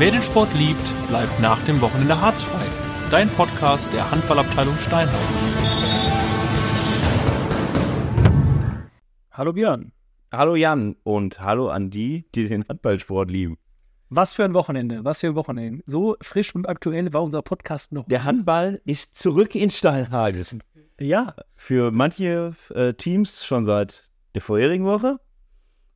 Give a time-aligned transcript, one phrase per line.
[0.00, 2.64] Wer den Sport liebt, bleibt nach dem Wochenende harzfrei.
[3.10, 5.14] Dein Podcast der Handballabteilung Steinheim.
[9.30, 9.92] Hallo Björn.
[10.32, 13.58] Hallo Jan und hallo an die, die den Handballsport lieben.
[14.08, 15.82] Was für ein Wochenende, was für ein Wochenende.
[15.84, 18.08] So frisch und aktuell war unser Podcast noch.
[18.08, 20.62] Der Handball ist zurück in Steinhagen.
[20.98, 21.34] Ja.
[21.56, 25.18] Für manche äh, Teams schon seit der vorherigen Woche,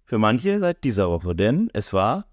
[0.05, 2.27] für manche seit dieser Woche, denn es war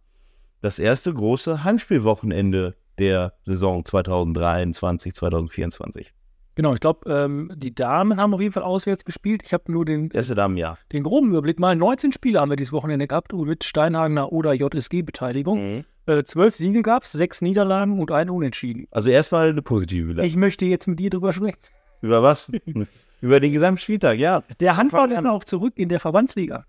[0.62, 6.13] das erste große Heimspielwochenende der Saison 2023, 2024.
[6.55, 9.41] Genau, ich glaube, ähm, die Damen haben auf jeden Fall auswärts gespielt.
[9.45, 10.77] Ich habe nur den, Erste Damenjahr.
[10.91, 11.76] den groben Überblick mal.
[11.76, 15.77] 19 Spiele haben wir dieses Wochenende gehabt mit Steinhagener oder JSG-Beteiligung.
[15.77, 15.84] Mhm.
[16.08, 18.88] Äh, zwölf Siege gab es, sechs Niederlagen und ein Unentschieden.
[18.91, 20.27] Also erstmal eine positive Bilanz.
[20.27, 21.59] Ich möchte jetzt mit dir drüber sprechen.
[22.02, 22.52] Über was?
[23.21, 24.43] Über den gesamten Spieltag, ja.
[24.59, 26.66] Der Handball ist auch zurück in der Verbandsliga.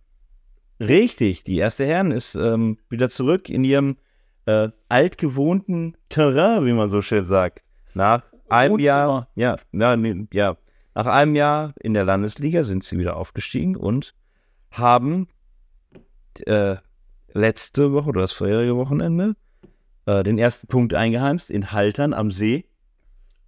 [0.89, 3.97] Richtig, die erste Herren ist ähm, wieder zurück in ihrem
[4.47, 7.63] äh, altgewohnten Terrain, wie man so schön sagt.
[7.95, 8.80] Nach einem.
[8.80, 10.57] Jahr, ja, na, nee, ja,
[10.95, 14.15] nach einem Jahr in der Landesliga sind sie wieder aufgestiegen und
[14.73, 15.29] haben
[16.47, 16.77] äh,
[17.33, 19.37] letzte Woche oder das vorherige Wochenende
[20.07, 22.65] äh, den ersten Punkt eingeheimst in Haltern am See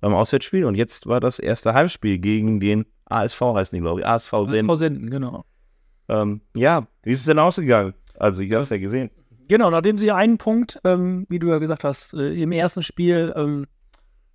[0.01, 4.07] beim Auswärtsspiel und jetzt war das erste Heimspiel gegen den ASV heißen die, glaube ich,
[4.07, 4.67] ASV Senden.
[4.67, 5.45] Frau Senden, genau.
[6.09, 7.95] Ähm, ja, wie ist es denn ausgegangen?
[8.19, 9.11] Also, ich habe es ja gesehen.
[9.49, 13.33] Genau, nachdem sie einen Punkt, ähm, wie du ja gesagt hast, äh, im ersten Spiel
[13.37, 13.67] ähm,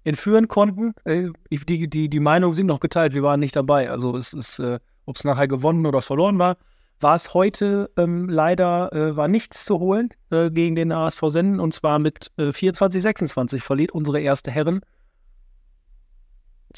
[0.03, 3.89] entführen konnten, äh, ich- die, die, die Meinungen sind noch geteilt, wir waren nicht dabei.
[3.89, 6.57] Also es ist, äh, ob es nachher gewonnen oder verloren war,
[6.99, 11.59] war es heute ähm, leider, äh, war nichts zu holen äh, gegen den ASV Senden
[11.59, 14.81] und zwar mit äh, 24, 26 verliert unsere erste Herren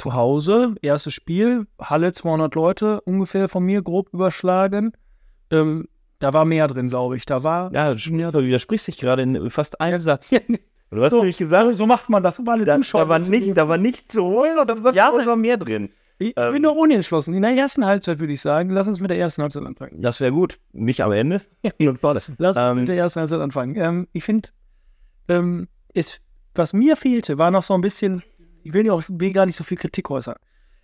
[0.02, 4.94] zu Hause, erstes Spiel, Halle 200 Leute, ungefähr von mir grob überschlagen.
[5.52, 5.88] Ähm,
[6.19, 7.25] da war mehr drin, glaube ich.
[7.25, 10.29] Da war Ja, ja, du widersprichst dich gerade in fast einem Satz.
[10.89, 13.31] Du hast nämlich gesagt, so macht man das, um alle da, Zuschauer da, war zu-
[13.31, 15.89] nicht, da war nicht zu holen und dann sagst Ja, du, es war mehr drin.
[16.18, 17.33] Ich, ähm, bin noch unentschlossen.
[17.33, 20.01] In der ersten Halbzeit würde ich sagen, lass uns mit der ersten Halbzeit anfangen.
[20.01, 20.59] Das wäre gut.
[20.73, 21.41] Nicht am Ende.
[21.79, 23.75] Lass uns Ähm, mit der ersten Halbzeit anfangen.
[23.78, 24.50] Ähm, ich finde,
[25.29, 25.68] ähm,
[26.53, 28.22] was mir fehlte, war noch so ein bisschen,
[28.63, 30.35] ich will, ja auch, will gar nicht so viel Kritik äußern.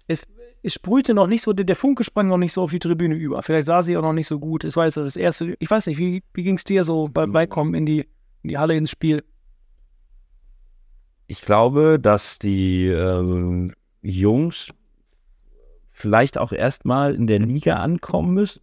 [0.07, 0.25] Es,
[0.63, 3.43] es sprühte noch nicht so, der, Funke sprang noch nicht so auf die Tribüne über.
[3.43, 4.63] Vielleicht sah sie auch noch nicht so gut.
[4.63, 7.31] Es war jetzt das erste, ich weiß nicht, wie, wie ging es dir so beim
[7.31, 8.07] Beikommen in die,
[8.43, 9.23] in die Halle ins Spiel?
[11.27, 14.69] Ich glaube, dass die ähm, Jungs
[15.91, 18.61] vielleicht auch erstmal in der Liga ankommen müssen.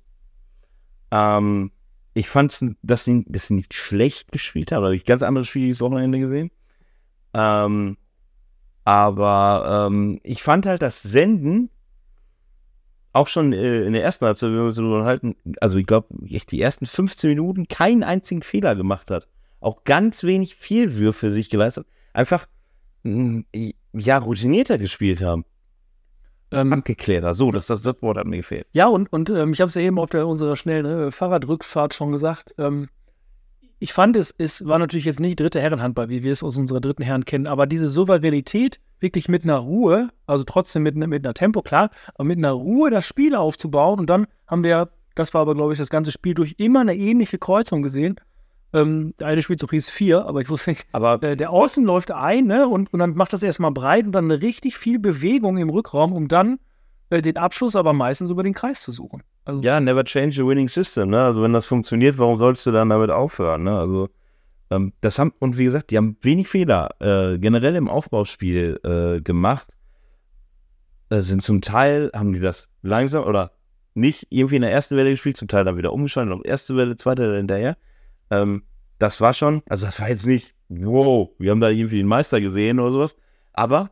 [1.10, 1.72] Ähm,
[2.14, 4.82] ich fand, dass sie, dass sie nicht schlecht gespielt haben.
[4.82, 6.50] Da habe ich ganz anderes Spiel dieses Wochenende gesehen.
[7.34, 7.97] Ähm,
[8.84, 11.71] aber ähm, ich fand halt das Senden
[13.15, 16.61] auch schon äh, in der ersten Halbzeit, wenn wir uns halten, also ich glaube, die
[16.61, 19.28] ersten 15 Minuten keinen einzigen Fehler gemacht hat.
[19.61, 21.87] Auch ganz wenig Fehlwürfe sich geleistet.
[22.12, 22.47] Einfach
[23.05, 23.45] mh,
[23.93, 25.45] ja, routinierter gespielt haben.
[26.51, 27.34] Ähm, Abgeklärter.
[27.34, 28.66] So, das, das, das Wort hat mir gefehlt.
[28.72, 31.95] Ja, und, und ähm, ich habe es ja eben auf der, unserer schnellen äh, Fahrradrückfahrt
[31.95, 32.55] schon gesagt.
[32.59, 32.89] Ähm,
[33.78, 36.80] ich fand, es, es war natürlich jetzt nicht dritte Herrenhandball, wie wir es aus unserer
[36.80, 41.24] dritten Herren kennen, aber diese Souveränität, wirklich mit einer Ruhe, also trotzdem mit, ne- mit
[41.24, 44.00] einer Tempo, klar, aber mit einer Ruhe das Spiel aufzubauen.
[44.00, 46.96] Und dann haben wir, das war aber, glaube ich, das ganze Spiel durch immer eine
[46.96, 48.16] ähnliche Kreuzung gesehen.
[48.72, 52.10] Ähm, der eine Spielzug hieß vier, aber ich wusste nicht, Aber äh, der Außen läuft
[52.10, 55.58] ein ne, und, und dann macht das erstmal breit und dann eine richtig viel Bewegung
[55.58, 56.58] im Rückraum, um dann
[57.10, 59.22] den Abschluss aber meistens über den Kreis zu suchen.
[59.44, 61.10] Also, ja, never change a winning system.
[61.10, 61.22] Ne?
[61.22, 63.65] Also wenn das funktioniert, warum sollst du dann damit aufhören?
[63.65, 63.78] Ne?
[63.78, 64.09] Also
[64.70, 69.20] ähm, das haben, und wie gesagt, die haben wenig Fehler äh, generell im Aufbauspiel äh,
[69.20, 69.69] gemacht.
[71.10, 73.53] Äh, sind zum Teil, haben die das langsam oder
[73.94, 76.97] nicht irgendwie in der ersten Welle gespielt, zum Teil dann wieder umgeschaltet auf erste Welle,
[76.97, 77.76] zweite Welle hinterher.
[78.31, 78.65] Ähm,
[78.98, 82.41] das war schon, also das war jetzt nicht, wow, wir haben da irgendwie den Meister
[82.41, 83.16] gesehen oder sowas,
[83.53, 83.91] aber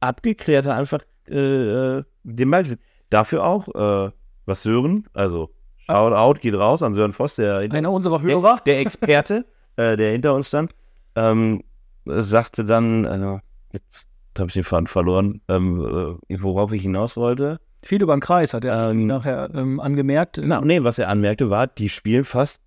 [0.00, 2.64] abgeklärter einfach äh, äh, den Ball.
[3.10, 4.10] Dafür auch, äh,
[4.46, 5.50] was Sören, also
[5.86, 8.60] Shoutout geht raus an Sören Voss, der, einer unserer der, Hörer.
[8.66, 9.44] der Experte,
[9.76, 10.74] äh, der hinter uns stand,
[11.14, 11.62] ähm,
[12.04, 13.38] sagte dann, äh,
[13.72, 14.08] jetzt
[14.38, 17.60] habe ich den Faden verloren, ähm, äh, worauf ich hinaus wollte.
[17.82, 20.40] Viel über den Kreis hat er Ähm, nachher ähm, angemerkt.
[20.42, 22.62] Na, nee, was er anmerkte, war, die spielen fast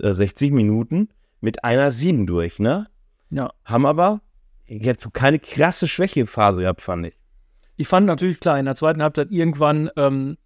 [0.00, 1.08] äh, 60 Minuten
[1.40, 2.86] mit einer 7 durch, ne?
[3.30, 3.52] Ja.
[3.64, 4.22] Haben aber
[4.66, 7.14] jetzt keine krasse Schwächephase gehabt, fand ich.
[7.76, 10.36] Ich fand natürlich klar, in der zweiten Halbzeit irgendwann ähm,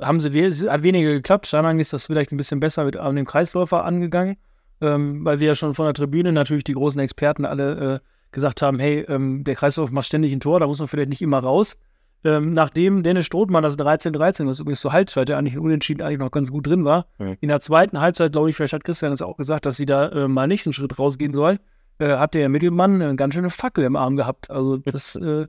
[0.00, 1.46] haben sie, we es hat weniger geklappt.
[1.46, 4.36] Scheinbar ist das vielleicht ein bisschen besser mit an dem Kreisläufer angegangen,
[4.80, 7.98] ähm, weil wir ja schon von der Tribüne natürlich die großen Experten alle äh,
[8.32, 11.22] gesagt haben, hey, ähm, der Kreislauf macht ständig ein Tor, da muss man vielleicht nicht
[11.22, 11.76] immer raus.
[12.22, 16.30] Ähm, nachdem Dennis Strothmann das 13-13, was übrigens zur Halbzeit ja eigentlich Unentschieden eigentlich noch
[16.30, 17.36] ganz gut drin war, Mhm.
[17.40, 20.08] in der zweiten Halbzeit, glaube ich, vielleicht hat Christian das auch gesagt, dass sie da
[20.08, 21.58] äh, mal nicht einen Schritt rausgehen soll.
[21.98, 24.50] äh, hat der Mittelmann eine ganz schöne Fackel im Arm gehabt.
[24.50, 25.46] Also das äh,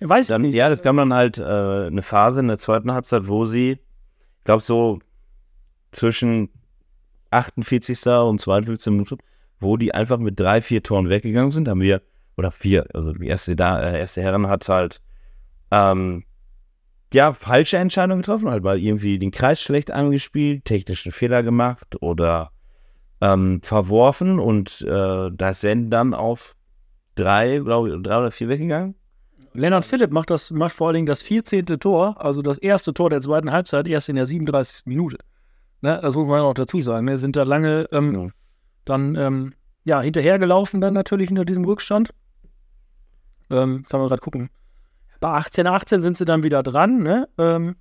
[0.00, 0.58] weiß dann, ich nicht.
[0.58, 4.44] Ja, das kam dann halt äh, eine Phase in der zweiten Halbzeit, wo sie, ich
[4.44, 4.98] glaube so
[5.92, 6.50] zwischen
[7.30, 8.06] 48.
[8.06, 8.92] und 52.
[8.92, 9.16] Minute,
[9.60, 12.02] wo die einfach mit drei, vier Toren weggegangen sind, haben wir,
[12.36, 15.00] oder vier, also die erste, da, äh, erste Herren hat halt
[15.70, 16.24] ähm,
[17.12, 22.50] ja, falsche Entscheidungen getroffen, halt mal irgendwie den Kreis schlecht angespielt, technischen Fehler gemacht oder
[23.20, 26.54] ähm, verworfen und äh, da sind dann auf
[27.14, 28.94] drei, glaube ich, drei oder vier weggegangen.
[29.56, 31.66] Lennart Philipp macht das, macht vor allen Dingen das 14.
[31.66, 34.86] Tor, also das erste Tor der zweiten Halbzeit, erst in der 37.
[34.86, 35.18] Minute.
[35.82, 37.06] Ne, das muss man auch dazu sagen.
[37.06, 38.28] Wir sind da lange ähm, Ja.
[38.84, 39.54] dann ähm,
[39.84, 42.10] ja, hinterhergelaufen, dann natürlich hinter diesem Rückstand.
[43.50, 44.50] Ähm, kann man gerade gucken.
[45.20, 47.28] Bei 18, 18 sind sie dann wieder dran, ne?
[47.38, 47.76] Ähm,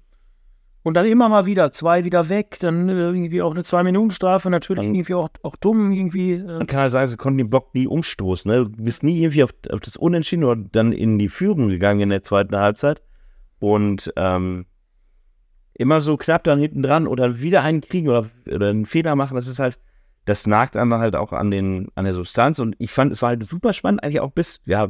[0.86, 4.84] und dann immer mal wieder zwei wieder weg, dann äh, irgendwie auch eine Zwei-Minuten-Strafe, natürlich
[4.86, 6.34] Dann- irgendwie auch, auch dumm, irgendwie.
[6.34, 8.52] Äh, Man kann halt sagen, sie konnten den Block nie umstoßen.
[8.52, 8.66] Ne?
[8.66, 12.10] Du bist nie irgendwie auf, auf das Unentschieden oder dann in die Führung gegangen in
[12.10, 13.02] der zweiten Halbzeit.
[13.58, 14.68] Und ähm,
[15.74, 19.36] immer so knapp dann hinten dran oder wieder einen kriegen oder, oder einen Fehler machen,
[19.36, 19.80] das ist halt,
[20.26, 22.60] das nagt dann halt auch an, den, an der Substanz.
[22.60, 24.88] Und ich fand, es war halt super spannend, eigentlich auch bis, ja,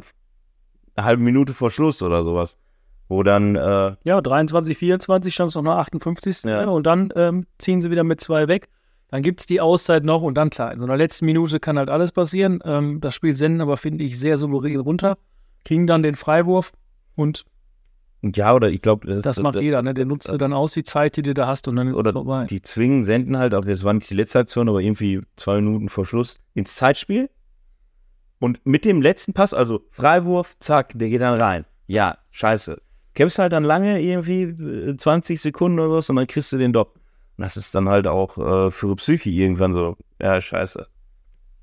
[0.98, 2.57] eine halbe Minute vor Schluss oder sowas.
[3.07, 6.43] Wo dann, äh, Ja, 23, 24 stand es noch nach 58.
[6.43, 6.65] Ja.
[6.65, 8.69] Und dann ähm, ziehen sie wieder mit zwei weg.
[9.09, 11.77] Dann gibt es die Auszeit noch und dann klar, in so einer letzten Minute kann
[11.77, 12.59] halt alles passieren.
[12.65, 15.17] Ähm, das Spiel senden aber, finde ich, sehr souverän runter.
[15.63, 16.73] Kriegen dann den Freiwurf
[17.15, 17.45] und
[18.33, 19.93] ja, oder ich glaube, das macht jeder, ne?
[19.93, 22.13] Der nutzt dann aus die Zeit, die du da hast und dann ist oder es
[22.15, 22.45] vorbei.
[22.45, 25.89] die zwingen, senden halt, auch das war nicht die letzte Aktion, aber irgendwie zwei Minuten
[25.89, 27.29] vor Schluss ins Zeitspiel.
[28.39, 31.65] Und mit dem letzten Pass, also Freiwurf, zack, der geht dann rein.
[31.87, 32.81] Ja, scheiße.
[33.15, 36.73] Kämpfst halt dann lange, irgendwie äh, 20 Sekunden oder was, und dann kriegst du den
[36.73, 36.95] Dopp.
[37.38, 40.88] Und das ist dann halt auch äh, für die Psyche irgendwann so, ja, scheiße.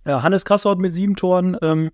[0.06, 1.90] Ja, Hannes Krassaut mit sieben Toren, ähm,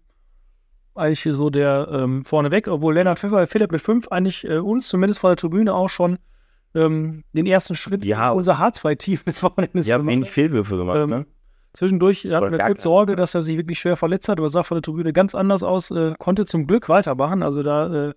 [0.94, 5.20] eigentlich so der ähm, vorneweg, obwohl Lennart Pfeffer, Philipp mit fünf eigentlich äh, uns zumindest
[5.20, 6.18] von der Tribüne auch schon
[6.74, 8.30] ähm, den ersten Schritt Ja.
[8.30, 11.26] unser H2-Team des Wochenendes haben gemacht wenig Fehlwürfe gemacht, Ähm, ne?
[11.72, 14.62] Zwischendurch hatten Oder wir kurz Sorge, dass er sich wirklich schwer verletzt hat, aber sah
[14.62, 17.42] von der Tribüne ganz anders aus, äh, konnte zum Glück weitermachen.
[17.42, 18.14] Also da äh,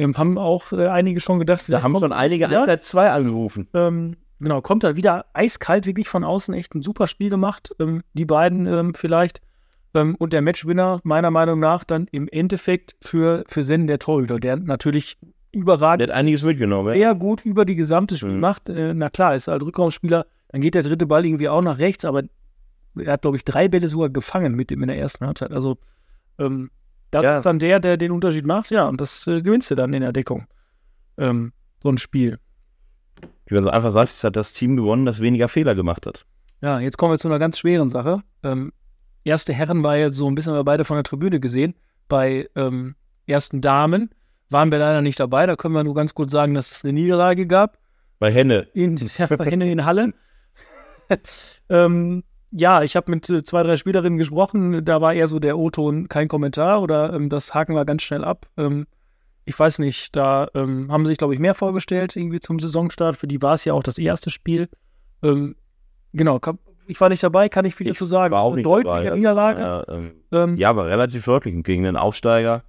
[0.00, 3.68] ähm, haben auch äh, einige schon gedacht, Da haben schon einige ja, Halbzeit 2 angerufen.
[3.74, 7.74] ähm, genau, kommt dann wieder eiskalt wirklich von außen, echt ein super Spiel gemacht.
[7.78, 9.40] Ähm, die beiden ähm, vielleicht.
[9.94, 14.38] Ähm, und der Matchwinner, meiner Meinung nach, dann im Endeffekt für, für Senden der Torhüter,
[14.38, 15.18] der natürlich
[15.52, 18.40] überragend Der hat einiges mitgenommen, sehr gut über die gesamte Spiel Mhm.
[18.40, 18.68] macht.
[18.68, 22.04] Äh, na klar, ist halt Rückraumspieler, dann geht der dritte Ball irgendwie auch nach rechts,
[22.04, 22.22] aber
[22.96, 25.50] er hat, glaube ich, drei Bälle sogar gefangen mit dem in der ersten Halbzeit.
[25.50, 25.78] Also
[26.38, 26.70] ähm,
[27.10, 27.36] das Ja.
[27.38, 30.02] ist dann der, der den Unterschied macht, ja, und das äh, gewinnst du dann in
[30.02, 30.46] der Deckung.
[31.18, 31.52] Ähm,
[31.82, 32.38] so ein Spiel.
[33.46, 36.24] Wie man so einfach sagt, es hat das Team gewonnen, das weniger Fehler gemacht hat.
[36.62, 38.22] Ja, jetzt kommen wir zu einer ganz schweren Sache.
[38.42, 38.72] Ähm,
[39.24, 41.74] erste Herren war ja so ein bisschen, haben wir beide von der Tribüne gesehen.
[42.08, 42.94] Bei ähm,
[43.26, 44.10] ersten Damen
[44.50, 45.46] waren wir leider nicht dabei.
[45.46, 47.78] Da können wir nur ganz kurz sagen, dass es eine Niederlage gab.
[48.18, 48.68] Bei Henne.
[48.74, 50.12] in, ja, bei Henne in Halle.
[51.68, 54.84] ähm, ja, ich habe mit äh, zwei, drei Spielerinnen gesprochen.
[54.84, 58.24] Da war eher so der O-Ton kein Kommentar oder ähm, das haken wir ganz schnell
[58.24, 58.46] ab.
[58.56, 58.86] Ähm,
[59.44, 63.16] ich weiß nicht, da ähm, haben sie sich, glaube ich, mehr vorgestellt irgendwie zum Saisonstart.
[63.16, 64.68] Für die war es ja auch das erste Spiel.
[65.22, 65.56] Ähm,
[66.12, 66.40] genau,
[66.86, 68.32] ich war nicht dabei, kann ich viel Ich dazu sagen.
[68.32, 69.60] war auch nicht deutliche dabei, Niederlage.
[69.60, 72.64] Ja, ähm, Ähm, ja, aber relativ deutlich gegen den Aufsteiger.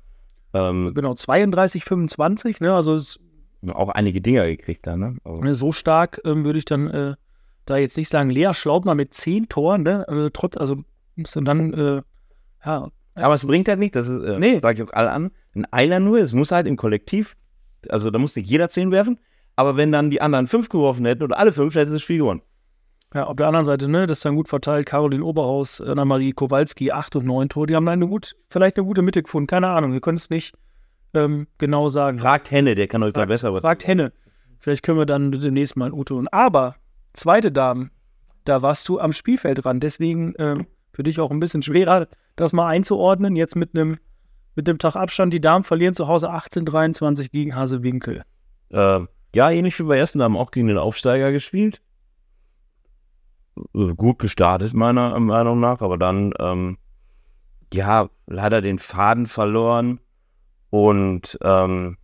[0.53, 2.74] Genau, 32, 25, ne?
[2.74, 3.20] Also es
[3.74, 5.15] auch einige Dinger gekriegt da, ne?
[5.24, 7.15] Aber So stark ähm, würde ich dann äh,
[7.65, 8.30] da jetzt nicht sagen.
[8.30, 10.08] Lea Schlaubner mit zehn Toren, ne?
[10.08, 10.77] Also, trotz, also
[11.15, 12.01] musst du dann, äh,
[12.65, 14.60] ja, Aber es bringt halt nicht, das ist, äh, Nee.
[14.62, 17.36] sage ich auch alle an, ein einer nur, es muss halt im Kollektiv,
[17.89, 19.20] also da muss nicht jeder zehn werfen,
[19.56, 22.20] aber wenn dann die anderen fünf geworfen hätten oder alle fünf, hätten sie das Spiel
[22.20, 22.41] gewonnen.
[23.13, 24.86] ja, auf der anderen Seite, ne, das ist dann gut verteilt.
[24.86, 27.68] Caroline Oberhaus, Anna-Marie Kowalski, acht und neun Tore.
[27.68, 29.48] Die haben da eine gut, vielleicht eine gute Mitte gefunden.
[29.48, 30.56] Keine Ahnung, wir können es nicht
[31.13, 32.20] ähm, genau sagen.
[32.20, 33.62] Fragt Henne, der kann euch da Fragt- besser was.
[33.62, 34.13] Fragt Henne.
[34.60, 36.30] Vielleicht können wir dann demnächst mal ein U tun.
[36.30, 36.75] Aber,
[37.13, 37.91] zweite Damen,
[38.46, 39.80] da warst du am Spielfeld dran.
[39.80, 43.36] Deswegen ähm, für dich auch ein bisschen schwerer, das mal einzuordnen.
[43.36, 43.98] Jetzt mit einem
[44.56, 45.34] mit dem Tag Abstand.
[45.34, 48.24] Die Damen verlieren zu Hause 18-23 gegen Hasewinkel.
[48.70, 49.00] Äh,
[49.34, 51.82] ja, ähnlich wie bei ersten haben auch gegen den Aufsteiger gespielt.
[53.74, 56.77] Äh, Gut gestartet, meiner Meinung nach, aber dann, ähm,
[57.74, 60.00] ja, leider den Faden verloren
[60.70, 61.98] und ähm,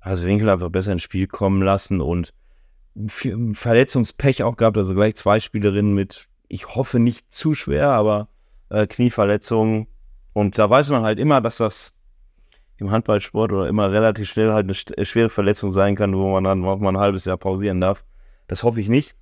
[0.00, 2.32] also Winkel einfach besser ins Spiel kommen lassen und
[3.06, 8.28] Verletzungspech auch gehabt, also gleich zwei Spielerinnen mit, ich hoffe nicht zu schwer, aber
[8.70, 9.86] äh, Knieverletzungen.
[10.32, 11.94] Und da weiß man halt immer, dass das
[12.78, 16.44] im Handballsport oder immer relativ schnell halt eine äh, schwere Verletzung sein kann, wo man
[16.44, 18.04] dann auch mal ein halbes Jahr pausieren darf.
[18.46, 19.16] Das hoffe ich nicht.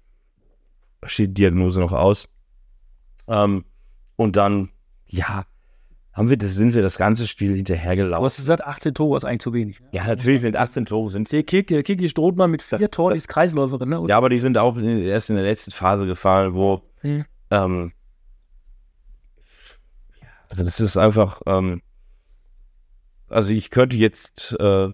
[1.01, 2.29] Da steht die Diagnose noch aus.
[3.29, 3.65] Ähm,
[4.17, 4.71] und dann,
[5.07, 5.45] ja,
[6.17, 8.25] haben wir das, sind wir das ganze Spiel Du hinterhergelaufen.
[8.25, 9.81] hast gesagt, 18 Tore ist eigentlich zu wenig.
[9.81, 9.89] Ne?
[9.93, 13.29] Ja, natürlich mit 18 Tore sind Der Kick, der Kiki Strothmann mit vier Toren, ist
[13.29, 14.03] Kreisläuferin, ne?
[14.09, 17.25] Ja, aber die sind auch in- erst in der letzten Phase gefallen, wo Hm.
[17.51, 17.93] ähm,
[20.49, 21.83] also das ist einfach, ähm,
[23.29, 24.91] also ich könnte jetzt äh,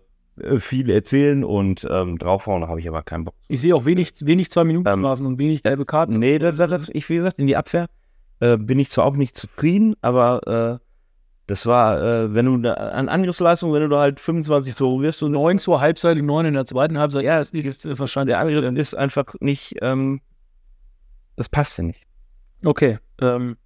[0.58, 3.34] viel erzählen und ähm, draufhauen, habe ich aber keinen Bock.
[3.48, 6.18] Ich sehe auch wenig, wenig zwei Minuten Ähm, Strafen und wenig gelbe Karten.
[6.18, 7.86] Nee, das, das, das, ich, wie gesagt, in die Abwehr
[8.40, 10.91] äh, bin ich zwar auch nicht zufrieden, aber äh,
[11.52, 15.23] das war, äh, wenn du da, an Angriffsleistung, wenn du da halt 25 Tore wirst
[15.23, 17.25] und Neun zur Halbzeit, neun in der zweiten Halbzeit.
[17.25, 18.32] Ja, ist, ist, ist wahrscheinlich.
[18.32, 20.23] der Angriff dann ist einfach nicht, ähm,
[21.37, 22.04] das passt ja nicht.
[22.64, 22.97] Okay.
[23.21, 23.59] Ähm,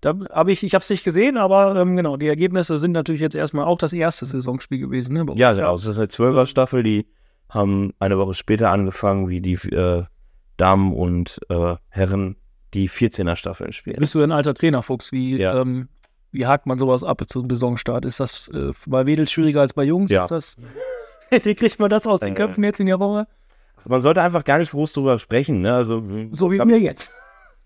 [0.00, 3.20] da habe ich, ich habe es nicht gesehen, aber ähm, genau, die Ergebnisse sind natürlich
[3.20, 5.14] jetzt erstmal auch das erste Saisonspiel gewesen.
[5.14, 5.24] Ne?
[5.36, 5.76] Ja, genau.
[5.76, 7.06] Das ist eine Zwölfer-Staffel, die
[7.48, 10.02] haben eine Woche später angefangen, wie die äh,
[10.56, 12.34] Damen und äh, Herren
[12.74, 13.98] die 14er-Staffeln spielen.
[14.00, 15.12] Bist du ein alter Trainerfuchs?
[15.12, 15.60] Wie, Ja.
[15.60, 15.88] ähm,
[16.32, 18.04] wie hakt man sowas ab zum Saisonstart?
[18.04, 20.10] Ist das äh, bei Mädels schwieriger als bei Jungs?
[20.10, 20.22] Ja.
[20.24, 20.56] Ist das,
[21.44, 23.26] wie kriegt man das aus den Äh, Köpfen jetzt in der Woche?
[23.84, 25.60] Man sollte einfach gar nicht groß drüber sprechen.
[25.62, 25.72] Ne?
[25.74, 27.10] Also, So wie mir jetzt.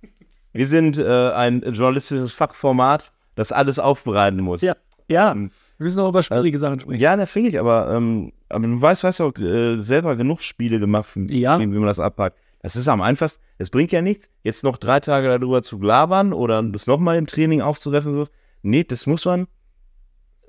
[0.52, 4.60] wir sind äh, ein journalistisches Fachformat, das alles aufbereiten muss.
[4.60, 4.76] Ja.
[5.08, 7.00] Ja, wir müssen auch über schwierige Sachen sprechen.
[7.00, 11.40] Ja, natürlich, aber, ähm, aber du weißt, ja auch äh, selber genug Spiele gemacht, wie,
[11.40, 11.58] Ja.
[11.58, 12.38] wie man das abpackt.
[12.62, 13.42] Das ist am einfachsten.
[13.58, 17.26] Es bringt ja nichts, jetzt noch drei Tage darüber zu labern oder das nochmal im
[17.26, 18.26] Training aufzureffen.
[18.62, 19.46] Nee, das muss man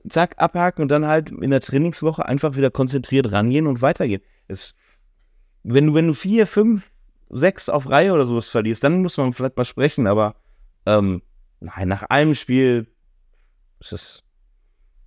[0.08, 4.22] zack, abhaken und dann halt in der Trainingswoche einfach wieder konzentriert rangehen und weitergehen.
[4.48, 4.76] Es,
[5.64, 6.92] wenn, du, wenn du vier, fünf,
[7.30, 10.36] sechs auf Reihe oder sowas verlierst, dann muss man vielleicht mal sprechen, aber
[10.86, 11.22] ähm,
[11.60, 12.88] nein, nach einem Spiel
[13.80, 14.24] ist es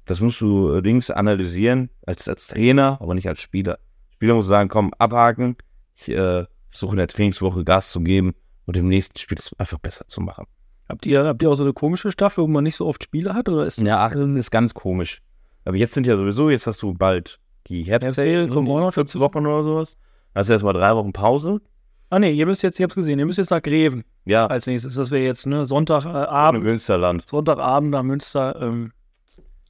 [0.07, 3.81] das musst du Dings analysieren, als, als Trainer, aber nicht als Spieler.
[4.15, 5.57] Spieler muss sagen, komm, abhaken,
[5.97, 8.35] ich äh, versuche in der Trainingswoche Gas zu geben
[8.67, 10.47] und im nächsten Spiel es einfach besser zu machen.
[10.89, 13.35] Habt ihr, habt ihr auch so eine komische Staffel, wo man nicht so oft Spiele
[13.35, 13.49] hat?
[13.49, 15.21] Oder ist Ja, das ist ganz komisch.
[15.65, 19.13] Aber jetzt sind ja sowieso, jetzt hast du bald die Herbstferien, kommen auch noch fünf
[19.17, 19.99] Wochen oder sowas.
[20.35, 21.61] Hast du erstmal drei Wochen Pause.
[22.09, 24.67] Ah nee, ihr müsst jetzt, ihr habt gesehen, ihr müsst jetzt nach Greven Ja, als
[24.69, 24.95] nächstes.
[24.95, 27.27] Das wäre jetzt ne, Sonntagabend, im Abend, Münsterland.
[27.27, 28.57] Sonntagabend nach Münster.
[28.63, 28.93] Ähm,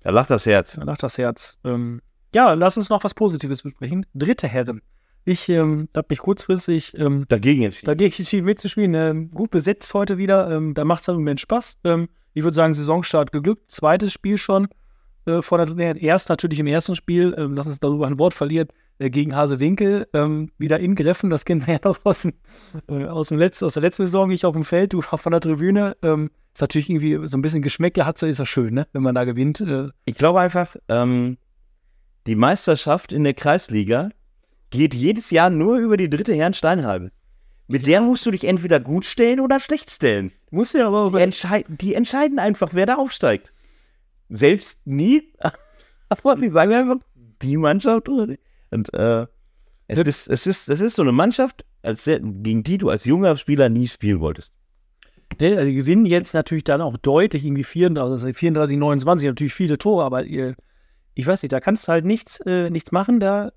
[0.03, 0.75] Da lacht das Herz.
[0.75, 1.59] da lacht das Herz.
[1.65, 2.03] Ähm,
[2.35, 4.05] ja, lass uns noch was Positives besprechen.
[4.13, 4.83] Dritte Herren.
[5.29, 7.87] Ich ähm, habe mich kurzfristig ähm, Dagegen entschieden.
[7.87, 8.95] dagegen entschieden mitzuspielen.
[8.95, 10.49] Ähm, gut besetzt heute wieder.
[10.53, 11.79] Ähm, da macht es im Moment Spaß.
[11.83, 13.69] Ähm, ich würde sagen, Saisonstart geglückt.
[13.69, 14.69] Zweites Spiel schon.
[15.27, 18.69] Äh, von der, erst natürlich im ersten Spiel, ähm, lass uns darüber ein Wort verlieren,
[19.01, 20.07] äh, gegen Hasewinkel.
[20.13, 21.29] Ähm, wieder in Greffen.
[21.29, 22.35] Das kennen wir ja noch aus, dem,
[22.89, 24.31] äh, aus, dem letzten, aus der letzten Saison.
[24.31, 25.97] Ich auf dem Feld, du von der Tribüne.
[26.03, 28.87] Ähm, ist natürlich irgendwie so ein bisschen Geschmäckle hat, ist ja schön, ne?
[28.93, 29.61] wenn man da gewinnt.
[29.61, 31.37] Äh, Ich glaube einfach, ähm,
[32.29, 34.11] die Meisterschaft in der Kreisliga
[34.71, 37.13] geht jedes Jahr nur über die dritte Herren Steinhalbe.
[37.69, 40.33] Mit der musst du dich entweder gut stellen oder schlecht stellen.
[40.51, 43.53] muss ja aber Die, entschei die entscheiden einfach, wer da aufsteigt.
[44.29, 45.33] Selbst nie,
[46.09, 46.97] aber die sagen einfach,
[47.43, 48.09] die Mannschaft.
[48.09, 49.27] Und äh,
[49.89, 53.37] es, ist, es, ist, es ist so eine Mannschaft, als gegen die du als junger
[53.37, 54.55] Spieler nie spielen wolltest.
[55.41, 59.77] Also die gewinnen jetzt natürlich dann auch deutlich irgendwie 34, also 34 29, natürlich viele
[59.77, 60.55] Tore, aber ihr,
[61.15, 63.21] ich weiß nicht, da kannst du halt nichts, äh, nichts machen.
[63.21, 63.53] Da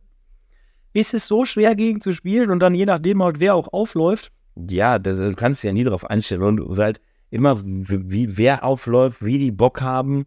[0.93, 4.31] ist es so schwer gegen zu spielen und dann je nachdem halt, wer auch aufläuft.
[4.69, 6.41] Ja, da, da kannst du ja nie darauf einstellen.
[6.41, 10.25] Und du halt immer, wie, wer aufläuft, wie die Bock haben.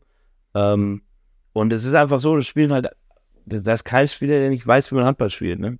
[0.54, 1.02] Ähm,
[1.52, 2.88] und es ist einfach so, das spielen halt,
[3.44, 5.58] da ist kein Spieler, der nicht weiß, wie man Handball spielt.
[5.58, 5.78] Ne?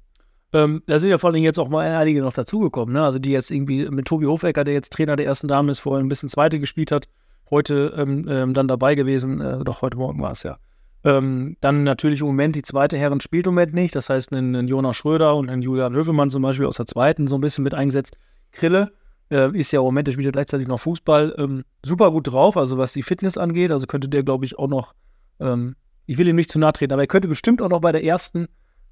[0.53, 3.03] Ähm, da sind ja vor allem jetzt auch mal einige noch dazugekommen, ne?
[3.03, 6.05] Also die jetzt irgendwie mit Tobi Hofecker, der jetzt Trainer der ersten Dame ist, vorher
[6.05, 7.09] ein bisschen zweite gespielt hat,
[7.51, 10.59] heute ähm, ähm, dann dabei gewesen, äh, doch heute Morgen war es ja.
[11.05, 13.95] Ähm, dann natürlich im Moment die zweite Herren spielt im Moment nicht.
[13.95, 17.27] Das heißt, einen, einen Jonas Schröder und einen Julian Hövemann zum Beispiel aus der zweiten
[17.27, 18.17] so ein bisschen mit eingesetzt.
[18.53, 18.93] Krille
[19.31, 22.57] äh, ist ja im Moment, der spielt ja gleichzeitig noch Fußball, ähm, super gut drauf,
[22.57, 23.73] also was die Fitness angeht.
[23.73, 24.95] Also könnte der, glaube ich, auch noch,
[25.41, 25.75] ähm,
[26.07, 28.05] ich will ihm nicht zu nahe treten, aber er könnte bestimmt auch noch bei der
[28.05, 28.47] ersten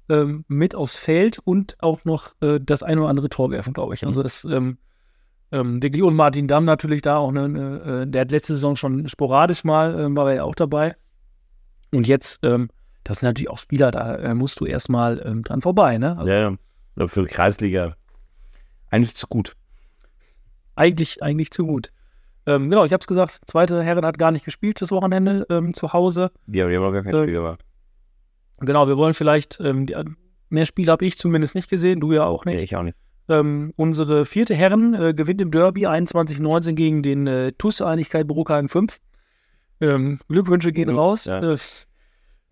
[0.09, 3.93] ähm, mit aufs Feld und auch noch äh, das ein oder andere Tor werfen, glaube
[3.93, 4.05] ich.
[4.05, 4.77] Also das ähm,
[5.51, 8.75] ähm, wirklich und Martin Damm natürlich da auch, eine, eine, äh, der hat letzte Saison
[8.75, 10.95] schon sporadisch mal, ähm, war er ja auch dabei.
[11.91, 12.69] Und jetzt, ähm,
[13.03, 16.17] das sind natürlich auch Spieler, da äh, musst du erstmal ähm, dran vorbei, ne?
[16.17, 16.57] Also ja,
[16.97, 17.07] ja.
[17.07, 17.95] Für die Kreisliga
[18.91, 19.55] eigentlich zu gut.
[20.75, 21.91] eigentlich, eigentlich zu gut.
[22.45, 25.73] Ähm, genau, ich habe es gesagt, zweite Herren hat gar nicht gespielt das Wochenende ähm,
[25.73, 26.31] zu Hause.
[26.47, 27.63] Die haben aber gar kein Äh, Spiel gemacht.
[28.59, 29.95] Genau, wir wollen vielleicht, ähm, die,
[30.49, 32.57] mehr Spiele habe ich zumindest nicht gesehen, du ja auch nicht.
[32.57, 32.97] Nee, ich auch nicht.
[33.29, 38.97] Ähm, unsere vierte Herren äh, gewinnt im Derby 21-19 gegen den äh, TUS-Einigkeit Bruckhagen 5.
[39.81, 41.25] Ähm, Glückwünsche gehen Mhm, raus.
[41.25, 41.39] ja.
[41.41, 41.57] Äh,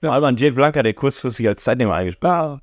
[0.01, 2.59] Vor allem an Jay Blanca, der kurzfristig als Zeitnehmer eingespielt ja,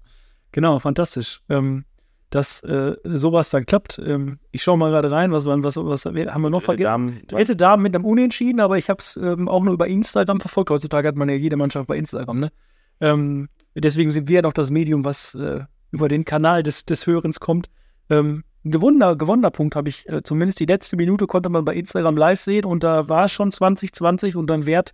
[0.52, 1.40] genau, fantastisch.
[1.48, 1.84] Ähm,
[2.30, 4.00] dass äh, sowas dann klappt.
[4.04, 6.84] Ähm, ich schaue mal gerade rein, was, was, was haben wir noch vergessen?
[6.90, 10.40] Damen, Dritte Damen mit einem Unentschieden, aber ich habe es ähm, auch nur über Instagram
[10.40, 10.70] verfolgt.
[10.70, 12.52] Heutzutage hat man ja jede Mannschaft bei Instagram, ne?
[13.00, 15.60] Ähm, deswegen sind wir ja noch das Medium, was äh,
[15.92, 17.68] über den Kanal des, des Hörens kommt.
[18.10, 21.74] Ähm, ein gewonnener, gewonnener Punkt habe ich, äh, zumindest die letzte Minute konnte man bei
[21.74, 24.92] Instagram live sehen und da war es schon 2020 und dann wehrt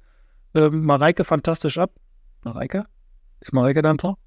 [0.55, 1.93] ähm, Mareike fantastisch ab.
[2.45, 2.85] Mareike?
[3.41, 4.19] Ist Mareike da ein Tor?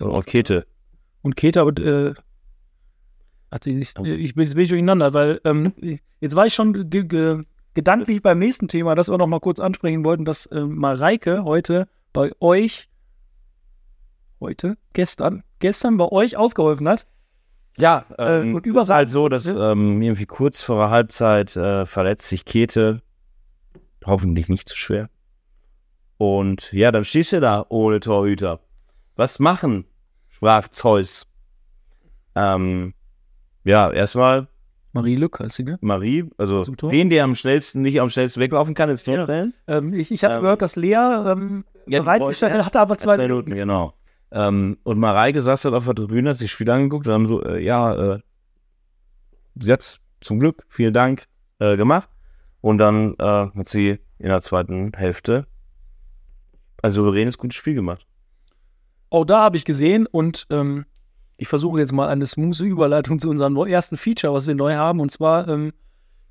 [0.00, 0.66] Rakete.
[1.22, 2.14] Und Keta, aber äh,
[3.50, 4.04] hat sie sich, Oh.
[4.04, 5.72] äh, ich bin jetzt bin ich durcheinander, weil ähm,
[6.20, 7.44] jetzt war ich schon ge ge
[7.74, 11.88] gedanklich beim nächsten Thema, das wir noch mal kurz ansprechen wollten, dass äh, Mareike heute
[12.12, 12.88] bei euch,
[14.40, 17.06] heute, gestern, gestern bei euch ausgeholfen hat.
[17.76, 21.86] Ja, Äh, ähm, und überall- halt so, dass ähm, irgendwie kurz vor der Halbzeit äh,
[21.86, 23.00] verletzt sich Kete.
[24.04, 25.08] Hoffentlich nicht zu schwer.
[26.18, 28.60] Und ja, dann stehst du da ohne Torhüter.
[29.16, 29.86] Was machen?
[30.28, 31.26] sprach Zeus.
[32.34, 32.94] Ähm,
[33.64, 34.48] ja, erstmal
[34.92, 35.78] Marie Lück heißt sie, ne?
[35.80, 39.22] Marie, also den, der am schnellsten, nicht am schnellsten weglaufen kann, ins Tor Ja.
[39.24, 39.54] stellen.
[39.66, 43.22] Ähm, ich ich habe Ähm, gehört, dass Lea ähm, Ja, wollte- hatte, aber zwei, Zwei
[43.28, 43.94] Minuten, genau.
[44.30, 47.26] Ähm, und Mareike saß dann auf der Tribüne, hat sich das Spiel angeguckt und haben
[47.26, 48.18] so, äh, ja, äh,
[49.56, 51.26] jetzt zum Glück, vielen Dank,
[51.58, 52.08] äh, gemacht.
[52.60, 55.46] Und dann äh, hat sie in der zweiten Hälfte
[56.82, 58.06] ein souveränes, gutes Spiel gemacht.
[59.10, 60.86] Auch da habe ich gesehen und ähm,
[61.36, 65.00] ich versuche jetzt mal eine smooth Überleitung zu unserem ersten Feature, was wir neu haben.
[65.00, 65.72] Und zwar ähm,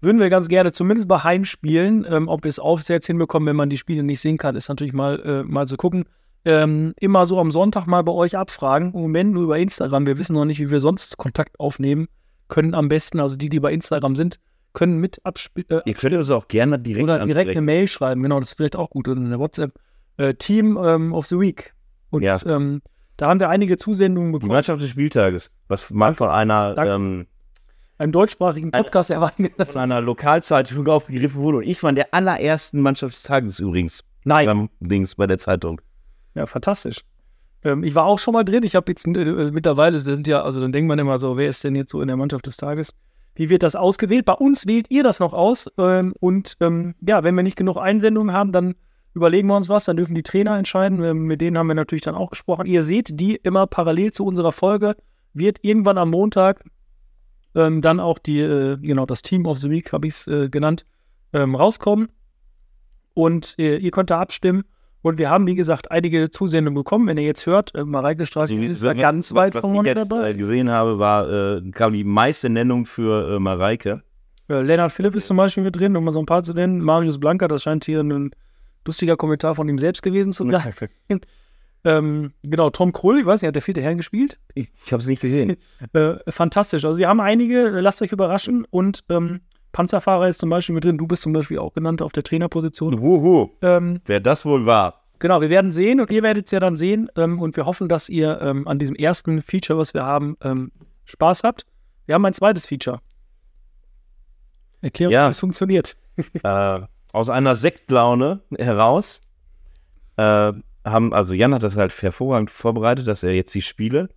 [0.01, 3.69] würden wir ganz gerne, zumindest bei Heimspielen, ähm, ob wir es aufsetzt hinbekommen, wenn man
[3.69, 6.05] die Spiele nicht sehen kann, ist natürlich mal, äh, mal zu gucken.
[6.45, 8.93] Ähm, immer so am Sonntag mal bei euch abfragen.
[8.93, 10.05] Im Moment nur über Instagram.
[10.05, 12.07] Wir wissen noch nicht, wie wir sonst Kontakt aufnehmen
[12.49, 12.73] können.
[12.75, 14.39] Am besten, also die, die bei Instagram sind,
[14.73, 15.67] können mit abspielen.
[15.69, 17.61] Äh, Ihr könnt uns auch gerne direkt oder direkt eine.
[17.61, 19.07] Mail schreiben, genau, das ist vielleicht auch gut.
[19.07, 19.73] Oder eine WhatsApp.
[20.17, 21.73] Äh, Team ähm, of the Week.
[22.09, 22.37] Und Ja.
[22.45, 22.81] ähm,
[23.17, 24.51] da haben wir einige Zusendungen Die bekommen.
[24.51, 27.27] Mannschaft des Spieltages, was mal von einer, ähm,
[27.99, 29.49] Einen deutschsprachigen Podcast erwarten.
[29.55, 29.65] wir.
[29.65, 31.59] von einer Lokalzeitung aufgegriffen wurde.
[31.59, 34.03] Und ich war in der allerersten Mannschaft des Tages übrigens.
[34.25, 34.45] Nein.
[34.47, 35.79] Beim Dings bei der Zeitung.
[36.35, 37.01] Ja, fantastisch.
[37.63, 38.63] Ähm, ich war auch schon mal drin.
[38.63, 41.63] Ich habe jetzt äh, mittlerweile, sind ja, also dann denkt man immer so, wer ist
[41.63, 42.93] denn jetzt so in der Mannschaft des Tages?
[43.35, 44.25] Wie wird das ausgewählt?
[44.25, 45.67] Bei uns wählt ihr das noch aus.
[45.77, 48.75] Ähm, und ähm, ja, wenn wir nicht genug Einsendungen haben, dann
[49.13, 49.85] überlegen wir uns was.
[49.85, 51.03] Dann dürfen die Trainer entscheiden.
[51.03, 52.65] Ähm, mit denen haben wir natürlich dann auch gesprochen.
[52.65, 54.95] Ihr seht die immer parallel zu unserer Folge.
[55.33, 56.63] Wird irgendwann am Montag
[57.55, 60.49] ähm, dann auch die, äh, genau, das Team of the Week, habe ich es äh,
[60.49, 60.85] genannt,
[61.33, 62.11] ähm, rauskommen.
[63.13, 64.63] Und äh, ihr könnt da abstimmen.
[65.03, 67.07] Und wir haben, wie gesagt, einige Zusendungen bekommen.
[67.07, 70.09] Wenn ihr jetzt hört, äh, Mareike Straße ist da ganz weit was vorne ich jetzt,
[70.09, 70.29] dabei.
[70.29, 74.01] äh, gesehen habe, war, äh, kam die meiste Nennung für äh, Mareike.
[74.49, 76.79] Äh, Lennart Philipp ist zum Beispiel mit drin, um mal so ein paar zu nennen.
[76.79, 78.31] Marius Blanker, das scheint hier ein
[78.85, 80.73] lustiger Kommentar von ihm selbst gewesen zu sein.
[81.83, 84.39] ähm, genau, Tom Krull, ich weiß nicht, hat der vierte Herrn gespielt?
[84.55, 85.57] Ich, ich habe es nicht gesehen.
[85.91, 86.85] Äh, fantastisch.
[86.85, 88.65] Also wir haben einige, lasst euch überraschen.
[88.69, 89.41] Und ähm,
[89.73, 90.97] Panzerfahrer ist zum Beispiel mit drin.
[90.97, 93.01] Du bist zum Beispiel auch genannt auf der Trainerposition.
[93.01, 95.01] Huhu, Ähm, wer das wohl war.
[95.19, 97.09] Genau, wir werden sehen und ihr werdet es ja dann sehen.
[97.15, 100.71] Ähm, und wir hoffen, dass ihr ähm, an diesem ersten Feature, was wir haben, ähm,
[101.05, 101.65] Spaß habt.
[102.05, 102.99] Wir haben ein zweites Feature.
[104.81, 105.25] Erklär uns, Ja.
[105.27, 105.95] wie es funktioniert.
[106.43, 106.79] äh,
[107.11, 109.21] aus einer Sektlaune heraus
[110.17, 110.53] äh,
[110.85, 114.09] haben, also Jan hat das halt hervorragend vorbereitet, dass er jetzt die Spiele,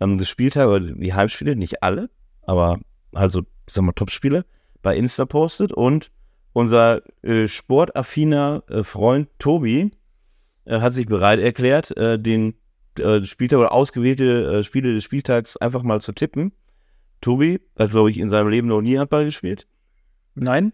[0.00, 2.08] ähm, das Spieltag oder die Heimspiele, nicht alle,
[2.42, 2.78] aber
[3.12, 4.44] also, ich sag mal, Top-Spiele,
[4.82, 6.10] bei Insta postet und
[6.52, 9.90] unser äh, sportaffiner äh, Freund Tobi
[10.64, 12.54] äh, hat sich bereit erklärt, äh, den
[12.98, 16.52] äh, Spieltag oder ausgewählte äh, Spiele des Spieltags einfach mal zu tippen.
[17.20, 19.66] Tobi hat, glaube ich, in seinem Leben noch nie Handball gespielt.
[20.34, 20.72] Nein.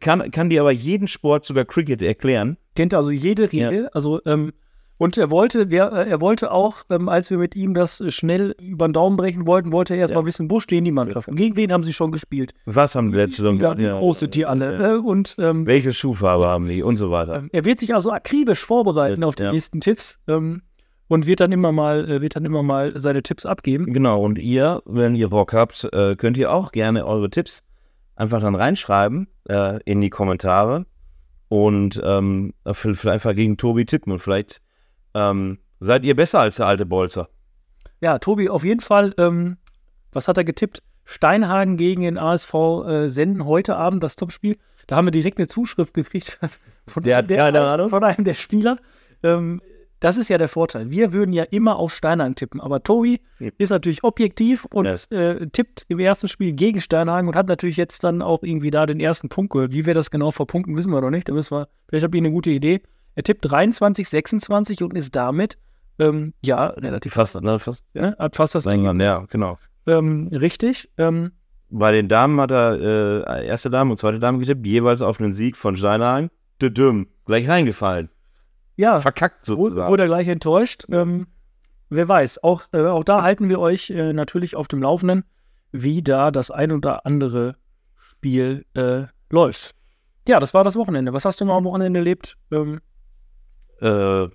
[0.00, 2.56] Kann, kann dir aber jeden Sport, sogar Cricket, erklären.
[2.74, 3.90] Kennt also jede Regel.
[3.92, 4.54] Also, ähm,
[4.96, 8.10] und er wollte, wer, äh, er wollte auch, ähm, als wir mit ihm das äh,
[8.10, 10.20] schnell über den Daumen brechen wollten, wollte er erst Ja.
[10.20, 11.34] mal wissen, wo stehen die Mannschaften?
[11.36, 12.52] Gegen wen haben sie schon gespielt?
[12.66, 14.72] Was haben die letzte Saison wie Ja, groß sind die alle?
[14.80, 14.94] ja.
[14.94, 17.36] Äh, und ähm, Welche Schuhfarbe haben die und so weiter.
[17.38, 20.62] Ähm, Er wird sich also akribisch vorbereiten Ja, auf die nächsten Tipps ähm,
[21.08, 23.92] und wird dann immer mal, wird dann immer mal seine Tipps abgeben.
[23.92, 27.62] Genau, und ihr, wenn ihr Bock habt, könnt ihr auch gerne eure Tipps
[28.16, 30.86] einfach dann reinschreiben äh, in die Kommentare
[31.48, 34.60] und ähm, vielleicht einfach gegen Tobi tippen und vielleicht
[35.14, 37.28] ähm, seid ihr besser als der alte Bolzer.
[38.00, 39.56] Ja, Tobi, auf jeden Fall, ähm,
[40.12, 40.82] was hat er getippt?
[41.04, 42.54] Steinhagen gegen den ASV
[42.86, 44.56] äh, senden heute Abend das Topspiel.
[44.86, 46.38] Da haben wir direkt eine Zuschrift gekriegt
[46.86, 47.88] von, Der keine Ahnung.
[47.90, 48.78] von einem der Spieler.
[49.22, 49.60] Ähm,
[50.00, 50.90] das ist ja der Vorteil.
[50.90, 53.50] Wir würden ja immer auf Steinhagen tippen, aber Tobi Ja.
[53.56, 55.06] ist natürlich objektiv und Yes.
[55.06, 58.84] äh, tippt im ersten Spiel gegen Steinhagen und hat natürlich jetzt dann auch irgendwie da
[58.84, 59.72] den ersten Punkt gehört.
[59.72, 61.28] Wie wir das genau verpunkten, wissen wir noch nicht.
[61.28, 62.82] Da müssen wir, vielleicht habt ihr eine gute Idee.
[63.14, 65.58] Er tippt 23, 26 und ist damit
[65.98, 67.84] Ähm, ja, relativ Fast, ne, fast.
[67.94, 68.16] Ja, ne?
[68.18, 69.58] hat fast das England, ja, genau.
[69.86, 70.90] Ähm, richtig.
[70.98, 71.32] Ähm,
[71.70, 75.32] Bei den Damen hat er äh, erste Dame und zweite Dame getippt, jeweils auf einen
[75.32, 76.30] Sieg von Steinhagen.
[76.60, 78.08] Düdüm, gleich reingefallen.
[78.76, 79.88] ja, Verkackt sozusagen.
[79.88, 80.84] Wurde er gleich enttäuscht.
[80.90, 81.26] Ähm,
[81.90, 82.42] wer weiß.
[82.42, 85.24] Auch, äh, auch da halten wir euch äh, natürlich auf dem Laufenden,
[85.70, 87.54] wie da das ein oder andere
[87.96, 89.74] Spiel äh, läuft.
[90.26, 91.12] Ja, das war das Wochenende.
[91.12, 92.36] Was hast du noch am Wochenende erlebt?
[92.50, 92.80] Ähm,
[93.80, 94.28] äh,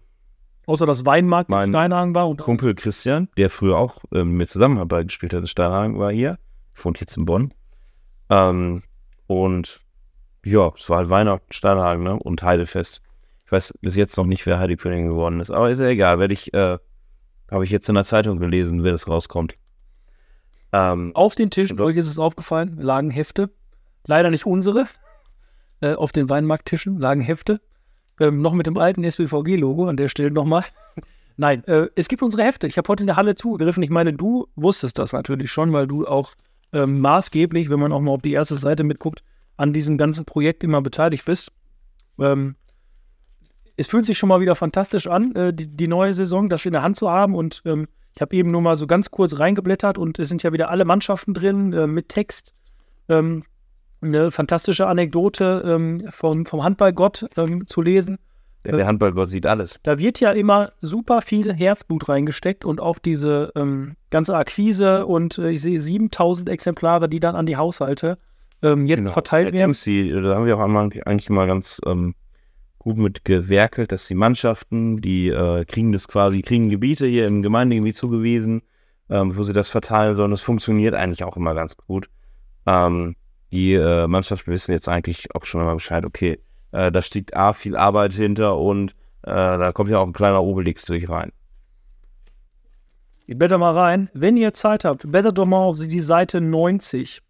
[0.66, 5.08] außer dass Weinmarkt in Steinhagen war und Kumpel Christian, der früher auch ähm, mit Zusammenarbeit
[5.08, 6.38] gespielt hat in Steinhagen, war hier.
[6.76, 7.54] Wohnt jetzt in Bonn.
[8.30, 8.84] Ähm,
[9.28, 9.82] und
[10.46, 12.18] ja, es war halt Weihnachten, Steinhagen, ne?
[12.18, 13.02] Und Heidefest.
[13.46, 16.20] Ich weiß bis jetzt noch nicht, wer Heidekönigin geworden ist, aber ist ja egal.
[16.20, 16.78] Werde ich, äh,
[17.50, 19.56] habe ich jetzt in der Zeitung gelesen, wer das rauskommt.
[20.72, 23.50] Ähm, auf den Tisch, euch ist es aufgefallen, lagen Hefte.
[24.06, 24.86] Leider nicht unsere.
[25.82, 27.60] Äh, auf den Weinmarkttischen lagen Hefte.
[28.20, 30.64] Ähm, noch mit dem alten SWVG-Logo an der Stelle nochmal.
[31.38, 32.68] Nein, äh, es gibt unsere Hefte.
[32.68, 33.82] Ich habe heute in der Halle zugegriffen.
[33.82, 36.34] Ich meine, du wusstest das natürlich schon, weil du auch
[36.74, 39.24] ähm, maßgeblich, wenn man auch mal auf die erste Seite mitguckt,
[39.56, 41.52] an diesem ganzen Projekt immer beteiligt bist.
[42.20, 42.56] Ähm,
[43.78, 46.74] es fühlt sich schon mal wieder fantastisch an, äh, die, die neue Saison, das in
[46.74, 47.36] der Hand zu haben.
[47.36, 50.52] Und ähm, ich habe eben nur mal so ganz kurz reingeblättert und es sind ja
[50.52, 52.54] wieder alle Mannschaften drin äh, mit Text.
[53.08, 53.44] Ähm,
[54.02, 58.18] eine fantastische Anekdote ähm, vom, vom Handballgott ähm, zu lesen.
[58.66, 59.80] der, der Handballgott sieht alles.
[59.84, 65.38] Da wird ja immer super viel Herzblut reingesteckt und auch diese ähm, ganze Akquise und
[65.38, 68.18] äh, ich sehe 7000 Exemplare, die dann an die Haushalte
[68.62, 69.12] ähm, jetzt Genau.
[69.12, 69.72] verteilt werden.
[69.72, 72.16] MC, da haben wir auch einmal, eigentlich mal ganz ähm,
[72.78, 77.42] gut mit gewerkelt, dass die Mannschaften, die äh, kriegen das quasi, kriegen Gebiete hier im
[77.42, 78.62] Gemeindegebiet zugewiesen,
[79.10, 80.32] ähm, wo sie das verteilen sollen.
[80.32, 82.10] Das funktioniert eigentlich auch immer ganz gut.
[82.66, 83.16] Ähm,
[83.52, 86.40] die äh, Mannschaften wissen jetzt eigentlich auch schon mal Bescheid, okay,
[86.72, 88.92] äh, da steht A, viel Arbeit hinter und
[89.24, 91.32] äh, da kommt ja auch ein kleiner Obelix durch rein.
[93.26, 94.10] Ich blätter mal rein.
[94.14, 97.22] Wenn ihr Zeit habt, blättert doch mal auf die Seite 90.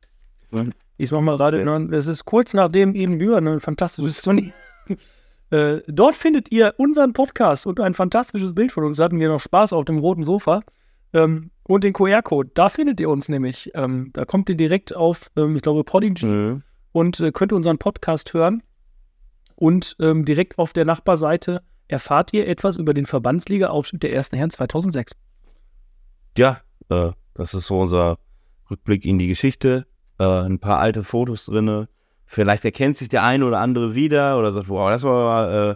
[0.51, 0.71] Mhm.
[0.97, 1.77] Ich mach mal gerade, Ja.
[1.95, 4.51] es ist kurz nachdem eben Björn ein fantastisches Turnier.
[5.51, 8.97] äh, dort findet ihr unseren Podcast und ein fantastisches Bild von uns.
[8.97, 10.61] Da hatten wir noch Spaß auf dem roten Sofa.
[11.13, 12.49] Ähm, und den QR-Code.
[12.55, 13.69] Da findet ihr uns nämlich.
[13.75, 16.63] Ähm, da kommt ihr direkt auf, ähm, ich glaube, Podigy Mhm.
[16.93, 18.63] und äh, könnt unseren Podcast hören.
[19.55, 24.49] Und ähm, direkt auf der Nachbarseite erfahrt ihr etwas über den Verbandsliga-Aufstieg der ersten Herren
[24.49, 25.11] 2006.
[26.37, 28.17] Ja, äh, das ist so unser
[28.71, 29.85] Rückblick in die Geschichte.
[30.17, 31.87] Äh, ein paar alte Fotos drinne.
[32.25, 35.75] Vielleicht erkennt sich der eine oder andere wieder oder sagt, wow, das war, äh,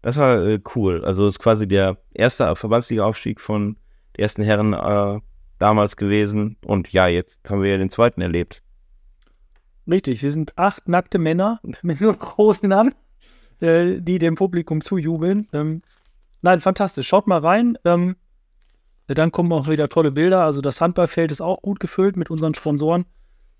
[0.00, 1.04] das war äh, cool.
[1.04, 3.76] Also es ist quasi der erste Verbandsliga-Aufstieg von
[4.16, 5.20] den ersten Herren äh,
[5.64, 6.56] damals gewesen.
[6.66, 8.62] Und ja, jetzt haben wir ja den zweiten erlebt.
[9.90, 12.94] Richtig, sie sind acht nackte Männer mit nur Hosen an,
[13.60, 15.48] äh, die dem Publikum zujubeln.
[15.54, 15.80] Ähm,
[16.42, 17.08] nein, fantastisch.
[17.08, 17.78] Schaut mal rein.
[17.86, 18.16] Ähm,
[19.06, 20.44] dann kommen auch wieder tolle Bilder.
[20.44, 23.06] Also das Handballfeld ist auch gut gefüllt mit unseren Sponsoren.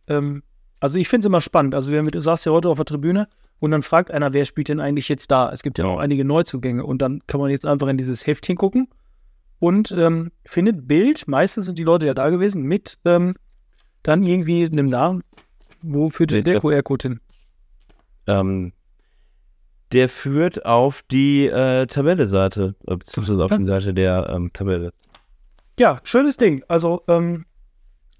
[0.06, 0.42] Ähm,
[0.80, 1.74] also ich finde es immer spannend.
[1.74, 3.28] Also wir mit, saß ja heute auf der Tribüne
[3.60, 5.50] und dann fragt einer, wer spielt denn eigentlich jetzt da?
[5.50, 5.90] Es gibt ja Ja.
[5.90, 8.88] auch einige Neuzugänge und dann kann man jetzt einfach in dieses Heftchen gucken
[9.58, 11.26] und ähm, findet Bild.
[11.28, 13.34] Meistens sind die Leute ja da gewesen mit ähm,
[14.02, 15.22] dann irgendwie einem Namen.
[15.82, 17.20] Wo führt der das- QR-Code hin?
[18.26, 18.72] Ähm,
[19.92, 24.92] der führt auf die äh, Tabelle-Seite, äh, beziehungsweise auf die Seite der ähm, Tabelle.
[25.78, 26.64] Ja, schönes Ding.
[26.68, 27.44] Also ähm,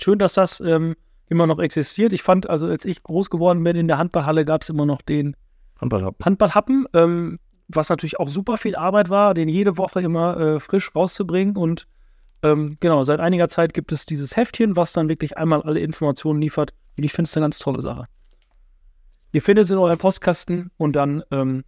[0.00, 0.94] schön, dass das ähm,
[1.28, 2.12] immer noch existiert.
[2.12, 5.02] Ich fand, also als ich groß geworden bin in der Handballhalle, gab es immer noch
[5.02, 5.36] den
[5.80, 6.24] Handballhappen.
[6.24, 6.86] Handballhappen,
[7.68, 11.56] was natürlich auch super viel Arbeit war, den jede Woche immer äh, frisch rauszubringen.
[11.56, 11.86] Und
[12.42, 16.40] ähm, genau, seit einiger Zeit gibt es dieses Heftchen, was dann wirklich einmal alle Informationen
[16.40, 16.74] liefert.
[16.96, 18.06] Und ich finde es eine ganz tolle Sache.
[19.32, 21.64] Ihr findet es in eurem Postkasten und dann ähm,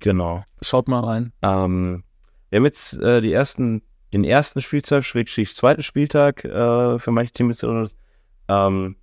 [0.00, 0.44] Genau.
[0.62, 1.32] schaut mal rein.
[1.42, 2.04] Ähm,
[2.50, 7.32] wir haben jetzt äh, die ersten, den ersten Spieltag, Schrägstrich zweiten Spieltag äh, für manche
[7.32, 7.62] Teams.
[7.62, 7.98] ist,
[8.48, 8.96] Ähm,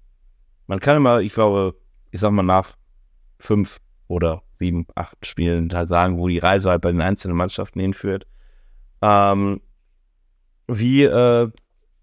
[0.67, 1.75] man kann immer, ich glaube,
[2.11, 2.75] ich sag mal nach
[3.39, 7.79] fünf oder sieben, acht Spielen halt sagen, wo die Reise halt bei den einzelnen Mannschaften
[7.81, 8.25] hinführt.
[9.01, 9.61] Ähm,
[10.67, 11.49] wie äh,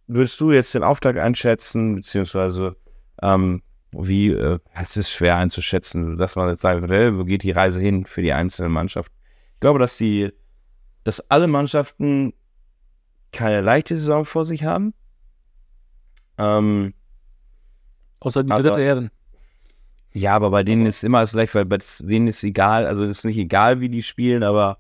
[0.07, 2.77] würdest du jetzt den Auftakt einschätzen, beziehungsweise
[3.23, 7.51] ähm, wie, äh, es ist schwer einzuschätzen, dass man jetzt sagen würde, wo geht die
[7.51, 9.15] Reise hin für die einzelnen Mannschaften?
[9.55, 10.31] Ich glaube, dass die,
[11.05, 12.35] dass alle Mannschaften
[13.33, 14.93] keine leichte Saison vor sich haben.
[16.39, 16.93] Ähm,
[18.21, 19.11] Außer die Also- dritte Herren.
[20.13, 23.19] Ja, aber bei denen ist immer alles leicht, weil bei denen ist egal, also es
[23.19, 24.79] ist nicht egal, wie die spielen, aber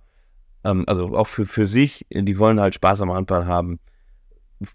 [0.64, 3.78] ähm, also auch für, für sich, die wollen halt Spaß am Handball haben.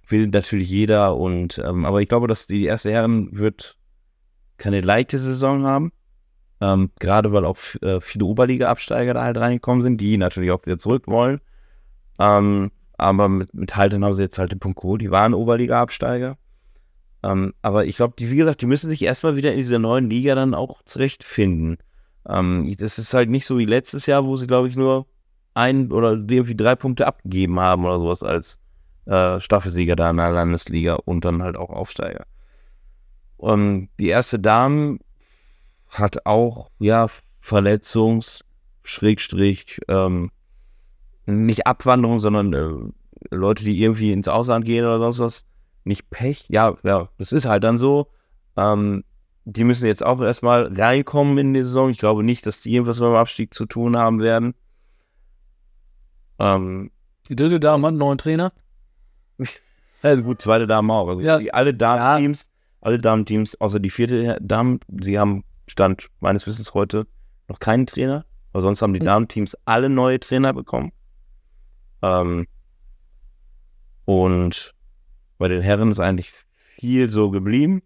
[0.08, 3.78] Will natürlich jeder und ähm, aber ich glaube, dass die erste Herren wird
[4.58, 5.92] keine leichte Saison haben.
[6.62, 10.78] Ähm, gerade weil auch äh, viele Oberliga-Absteiger da halt reingekommen sind, die natürlich auch wieder
[10.78, 11.42] zurück wollen.
[12.18, 15.02] Ähm, aber mit, mit Haltern haben sie jetzt halt den Punkt geholt.
[15.02, 16.38] Die waren Oberliga-Absteiger.
[17.26, 20.36] Ähm, aber ich glaube, wie gesagt, die müssen sich erstmal wieder in dieser neuen Liga
[20.36, 21.78] dann auch zurechtfinden.
[22.28, 25.08] Ähm, das ist halt nicht so wie letztes Jahr, wo sie, glaube ich, nur
[25.56, 28.60] ein oder irgendwie drei Punkte abgegeben haben oder sowas als
[29.06, 32.26] äh, Staffelsieger da in der Landesliga und dann halt auch Aufsteiger.
[33.38, 35.00] Und die erste Dame
[35.88, 37.08] hat auch, ja,
[37.42, 38.44] Verletzungs-,
[38.84, 40.30] Schrägstrich, ähm,
[41.26, 45.46] nicht Abwanderung, sondern äh, Leute, die irgendwie ins Ausland gehen oder sonst was,
[45.86, 46.46] nicht Pech.
[46.50, 48.12] Ja, ja, das ist halt dann so.
[48.58, 49.04] Ähm,
[49.46, 51.90] die müssen jetzt auch erstmal reinkommen in die Saison.
[51.90, 54.56] Ich glaube nicht, dass die irgendwas mit dem Abstieg zu tun haben werden.
[56.40, 56.92] Ähm,
[57.30, 58.52] die dritte Dame hat einen neuen Trainer.
[60.04, 61.08] Ja, gut, zweite Dame auch.
[61.08, 61.40] Also ja.
[61.52, 67.08] alle Damen-Teams, alle Damen-Teams, außer die vierte Dame, sie haben Stand meines Wissens heute
[67.48, 68.24] noch keinen Trainer.
[68.54, 69.06] Aber sonst haben die mhm.
[69.06, 70.92] Damen-Teams alle neue Trainer bekommen.
[72.04, 72.46] Ähm,
[74.06, 74.75] und
[75.38, 76.32] bei den Herren ist eigentlich
[76.80, 77.82] viel so geblieben.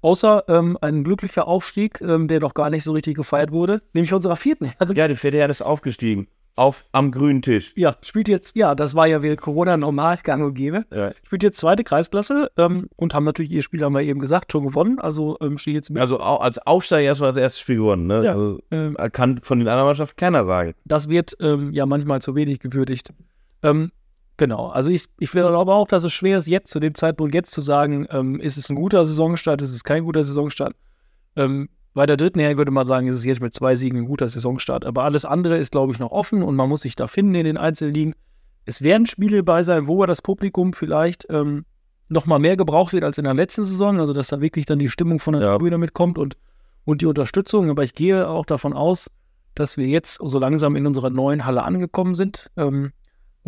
[0.00, 4.14] Außer ähm, ein glücklicher Aufstieg, ähm, der doch gar nicht so richtig gefeiert wurde, nämlich
[4.14, 4.94] unserer vierten Herren.
[4.94, 6.28] Ja, die vierte Herren ist aufgestiegen.
[6.54, 7.72] Auf, am grünen Tisch.
[7.76, 10.84] Ja, spielt jetzt, ja, das war ja während Corona normal gang und gäbe.
[10.92, 11.12] Ja.
[11.24, 14.66] Spielt jetzt zweite Kreisklasse ähm, und haben natürlich ihr Spiel, haben wir eben gesagt, schon
[14.66, 14.98] gewonnen.
[14.98, 16.00] Also ähm, steht jetzt mit.
[16.00, 18.24] Also als Aufsteiger erstmal das erste Spiel gewonnen, ne?
[18.24, 20.74] Ja, also, ähm, kann von den anderen Mannschaften keiner sagen.
[20.84, 23.12] Das wird ähm, ja manchmal zu wenig gewürdigt.
[23.62, 23.92] Ähm,
[24.38, 27.50] genau, also ich, ich glaube auch, dass es schwer ist, jetzt zu dem Zeitpunkt jetzt
[27.50, 30.74] zu sagen, ähm, ist es ein guter Saisonstart, ist es kein guter Saisonstart.
[31.36, 34.06] Ähm, bei der dritten Herren würde man sagen, ist es jetzt mit zwei Siegen ein
[34.06, 34.84] guter Saisonstart.
[34.84, 37.44] Aber alles andere ist, glaube ich, noch offen und man muss sich da finden in
[37.44, 38.14] den Einzelligen.
[38.64, 41.64] Es werden Spiele bei sein, wo das Publikum vielleicht ähm,
[42.08, 43.98] noch mal mehr gebraucht wird als in der letzten Saison.
[43.98, 45.52] Also, dass da wirklich dann die Stimmung von der ja.
[45.52, 46.36] Tribüne mitkommt und,
[46.84, 47.70] und die Unterstützung.
[47.70, 49.10] Aber ich gehe auch davon aus,
[49.54, 52.50] dass wir jetzt so langsam in unserer neuen Halle angekommen sind.
[52.56, 52.92] Ähm,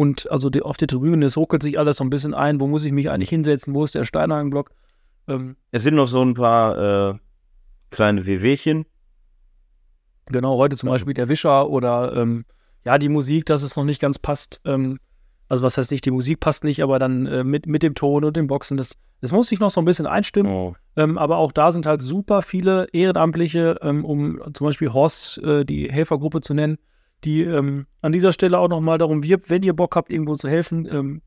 [0.01, 2.59] und also die, auf der Tribüne, es ruckelt sich alles so ein bisschen ein.
[2.59, 3.75] Wo muss ich mich eigentlich hinsetzen?
[3.75, 4.71] Wo ist der Steinhagenblock?
[5.29, 7.19] Ähm, es sind noch so ein paar äh,
[7.91, 8.87] kleine Wehwehchen.
[10.25, 12.47] Genau, heute zum Beispiel der Wischer oder ähm,
[12.83, 14.63] ja, die Musik, dass es noch nicht ganz passt.
[14.65, 15.01] Ähm,
[15.51, 18.25] also was heißt nicht, die Musik passt nicht, aber dann äh, mit, mit dem Ton
[18.25, 20.51] und dem Boxen, das, das muss sich noch so ein bisschen einstimmen.
[20.51, 20.75] Oh.
[20.97, 25.67] Ähm, aber auch da sind halt super viele Ehrenamtliche, ähm, um zum Beispiel Horst, äh,
[25.67, 26.79] die Helfergruppe zu nennen,
[27.25, 30.49] die ähm, an dieser Stelle auch nochmal darum wirbt, wenn ihr Bock habt, irgendwo zu
[30.49, 31.23] helfen, ähm,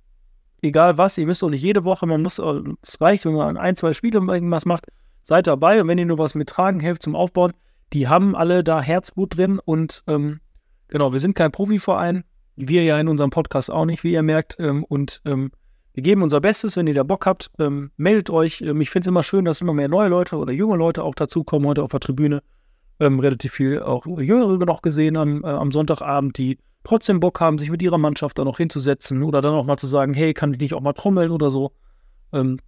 [0.61, 3.57] egal was, ihr müsst doch nicht jede Woche, man muss, äh, es reicht, wenn man
[3.57, 4.85] ein, zwei Spiele irgendwas macht,
[5.21, 7.53] seid dabei und wenn ihr nur was mittragen helft zum Aufbauen,
[7.93, 10.39] die haben alle da Herzblut drin und ähm,
[10.87, 12.23] genau, wir sind kein Profiverein,
[12.55, 15.51] wir ja in unserem Podcast auch nicht, wie ihr merkt ähm, und ähm,
[15.93, 18.61] wir geben unser Bestes, wenn ihr da Bock habt, ähm, meldet euch.
[18.61, 21.67] Ich finde es immer schön, dass immer mehr neue Leute oder junge Leute auch dazukommen
[21.67, 22.41] heute auf der Tribüne.
[22.99, 27.57] Ähm, relativ viel auch Jüngere noch gesehen am, äh, am Sonntagabend, die trotzdem Bock haben,
[27.57, 30.53] sich mit ihrer Mannschaft da noch hinzusetzen oder dann auch mal zu sagen, hey, kann
[30.53, 31.71] ich nicht auch mal trommeln oder so.
[32.31, 32.59] Ähm,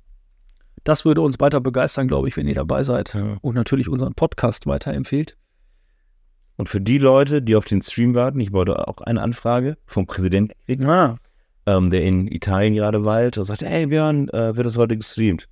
[0.84, 3.38] das würde uns weiter begeistern, glaube ich, wenn ihr dabei seid ja.
[3.42, 5.38] und natürlich unseren Podcast weiterempfehlt.
[6.58, 10.06] Und für die Leute, die auf den Stream warten, ich wollte auch eine Anfrage vom
[10.06, 11.18] Präsidenten kriegen, ah.
[11.66, 15.50] ähm, der in Italien gerade weilt und sagt, hey Björn, äh, wird das heute gestreamt?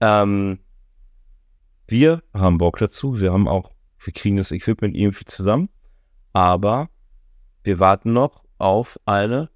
[0.00, 0.58] Ähm,
[1.88, 3.72] wir haben Bock dazu, wir haben auch,
[4.02, 5.68] wir kriegen das Equipment irgendwie zusammen,
[6.32, 6.88] aber
[7.64, 9.50] wir warten noch auf eine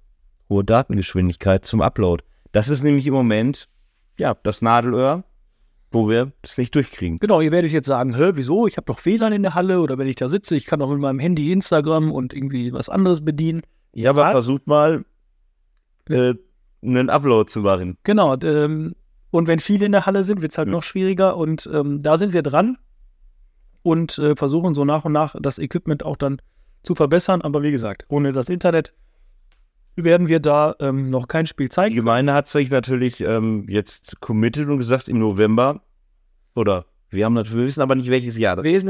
[0.49, 2.23] hohe Datengeschwindigkeit zum Upload.
[2.51, 3.69] Das ist nämlich im Moment
[4.17, 5.23] ja, das Nadelöhr,
[5.91, 7.17] wo wir das nicht durchkriegen.
[7.17, 8.67] Genau, ihr werdet jetzt sagen, hä, wieso?
[8.67, 10.89] Ich habe doch WLAN in der Halle oder wenn ich da sitze, ich kann doch
[10.89, 13.61] mit meinem Handy Instagram und irgendwie was anderes bedienen.
[13.93, 15.03] Ja, aber versucht mal
[16.09, 16.35] äh,
[16.81, 17.97] einen Upload zu machen.
[18.03, 18.95] Genau, ähm,
[19.31, 20.73] und wenn viele in der Halle sind, wird es halt ja.
[20.73, 22.77] noch schwieriger und ähm, da sind wir dran
[23.81, 26.41] und äh, versuchen so nach und nach das Equipment auch dann
[26.83, 27.41] zu verbessern.
[27.41, 28.93] Aber wie gesagt, ohne das Internet
[29.95, 31.91] werden wir da ähm, noch kein Spiel zeigen.
[31.91, 35.81] Die Gemeinde hat sich natürlich ähm, jetzt committed und gesagt, im November,
[36.55, 38.85] oder wir haben natürlich, wir wissen aber nicht welches Jahr das ist.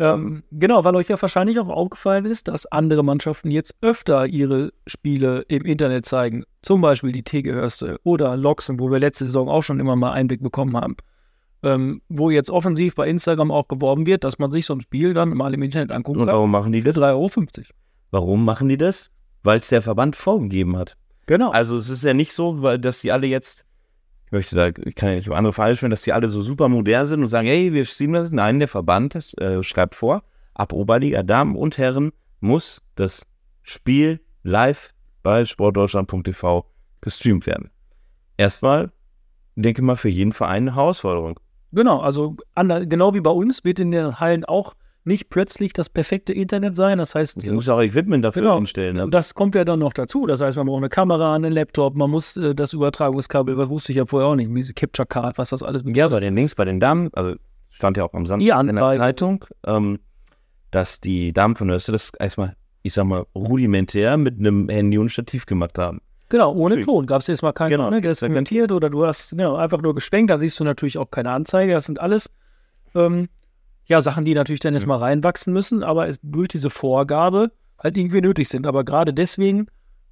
[0.00, 4.72] Ähm, genau, weil euch ja wahrscheinlich auch aufgefallen ist, dass andere Mannschaften jetzt öfter ihre
[4.86, 6.44] Spiele im Internet zeigen.
[6.62, 10.42] Zum Beispiel die Tegehörste oder Loxen, wo wir letzte Saison auch schon immer mal Einblick
[10.42, 10.96] bekommen haben.
[11.62, 15.12] Ähm, wo jetzt offensiv bei Instagram auch geworben wird, dass man sich so ein Spiel
[15.12, 16.28] dann mal im Internet angucken kann.
[16.28, 16.96] Und warum machen die das?
[16.96, 17.64] 3,50 Euro.
[18.10, 19.10] Warum machen die das?
[19.42, 20.96] weil es der Verband vorgegeben hat.
[21.26, 21.50] Genau.
[21.50, 23.64] Also es ist ja nicht so, weil dass die alle jetzt,
[24.30, 26.68] ich möchte da, ich kann ja nicht über andere sprechen, dass die alle so super
[26.68, 28.30] modern sind und sagen, hey, wir streamen das.
[28.30, 30.22] Nein, der Verband das, äh, schreibt vor,
[30.54, 33.26] ab Oberliga, Damen und Herren muss das
[33.64, 36.64] Spiel live bei sportdeutschland.tv
[37.00, 37.70] gestreamt werden.
[38.36, 38.92] Erstmal,
[39.56, 41.40] denke mal, für jeden Verein eine Herausforderung.
[41.72, 44.74] Genau, also genau wie bei uns wird in den Hallen auch
[45.10, 46.98] nicht plötzlich das perfekte Internet sein.
[46.98, 48.56] Das heißt, Du musst auch Equipment dafür Genau.
[48.56, 48.96] hinstellen.
[48.96, 49.08] Ne?
[49.10, 50.26] das kommt ja dann noch dazu.
[50.26, 53.92] Das heißt, man braucht eine Kamera, einen Laptop, man muss äh, das Übertragungskabel, was wusste
[53.92, 56.54] ich ja vorher auch nicht, diese Capture Card, was das alles Ja, bei den Links,
[56.54, 57.34] bei den Damen, also
[57.70, 59.00] stand ja auch am Samstag Die in der Anzeige.
[59.00, 59.98] Zeitung, ähm,
[60.70, 65.10] dass die Damen von Öste das erstmal, ich sag mal, rudimentär mit einem Handy und
[65.10, 66.00] Stativ gemacht haben.
[66.28, 66.80] Genau, ohne.
[66.82, 67.06] Ton.
[67.06, 67.84] Gab es jetzt mal keinen Genau.
[67.84, 68.00] Ton, ne?
[68.00, 71.10] der ist segmentiert oder du hast genau, einfach nur geschwenkt, dann siehst du natürlich auch
[71.10, 71.72] keine Anzeige.
[71.72, 72.30] Das sind alles
[72.94, 73.28] ähm,
[73.90, 78.20] ja, Sachen, die natürlich dann erstmal reinwachsen müssen, aber es durch diese Vorgabe halt irgendwie
[78.20, 78.66] nötig sind.
[78.66, 79.66] Aber gerade deswegen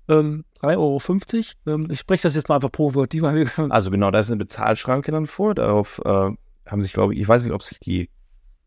[0.09, 4.11] ähm, 3,50 Euro, ähm, ich spreche das jetzt mal einfach provokativ, weil wir- Also genau,
[4.11, 5.55] da ist eine Bezahlschranke dann vor.
[5.55, 6.31] Darauf äh,
[6.67, 8.11] haben sich, glaube ich, ich weiß nicht, ob sich die,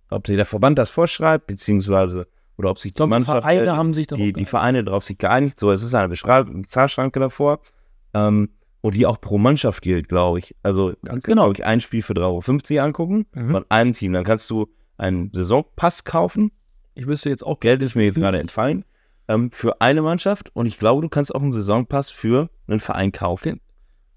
[0.10, 3.64] ob der Verband das vorschreibt, beziehungsweise oder ob sich ich die glaube, die Mannschaft, Vereine
[3.66, 4.46] äh, haben sich darauf die, die.
[4.46, 5.60] Vereine darauf sich geeinigt.
[5.60, 7.60] So, es ist eine Bezahlschranke davor.
[8.14, 8.50] Ähm,
[8.82, 10.56] und die auch pro Mannschaft gilt, glaube ich.
[10.64, 11.52] Also Ganz genau.
[11.52, 13.52] ich, ein Spiel für 3,50 Euro angucken Mhm.
[13.52, 14.14] von einem Team.
[14.14, 14.68] Dann kannst du
[15.02, 16.52] einen Saisonpass kaufen.
[16.94, 18.86] Ich wüsste jetzt auch Geld ist mir jetzt gerade entfallen.
[19.28, 20.52] Ähm, für eine Mannschaft.
[20.56, 23.62] Und ich glaube, du kannst auch einen Saisonpass für einen Verein kaufen.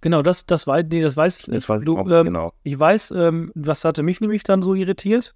[0.01, 1.57] Genau, das, das, weiß, nee, das weiß ich nicht.
[1.57, 2.53] Das weiß ich du, auch ähm, genau.
[2.62, 5.35] Ich weiß, ähm, was hatte mich nämlich dann so irritiert.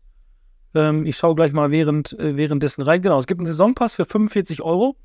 [0.75, 3.01] Ähm, ich schaue gleich mal während, äh, währenddessen rein.
[3.01, 4.97] Genau, es gibt einen Saisonpass für 45 Euro.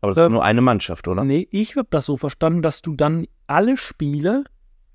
[0.00, 1.24] Aber das ist ähm, nur eine Mannschaft, oder?
[1.24, 4.44] Nee, ich habe das so verstanden, dass du dann alle Spiele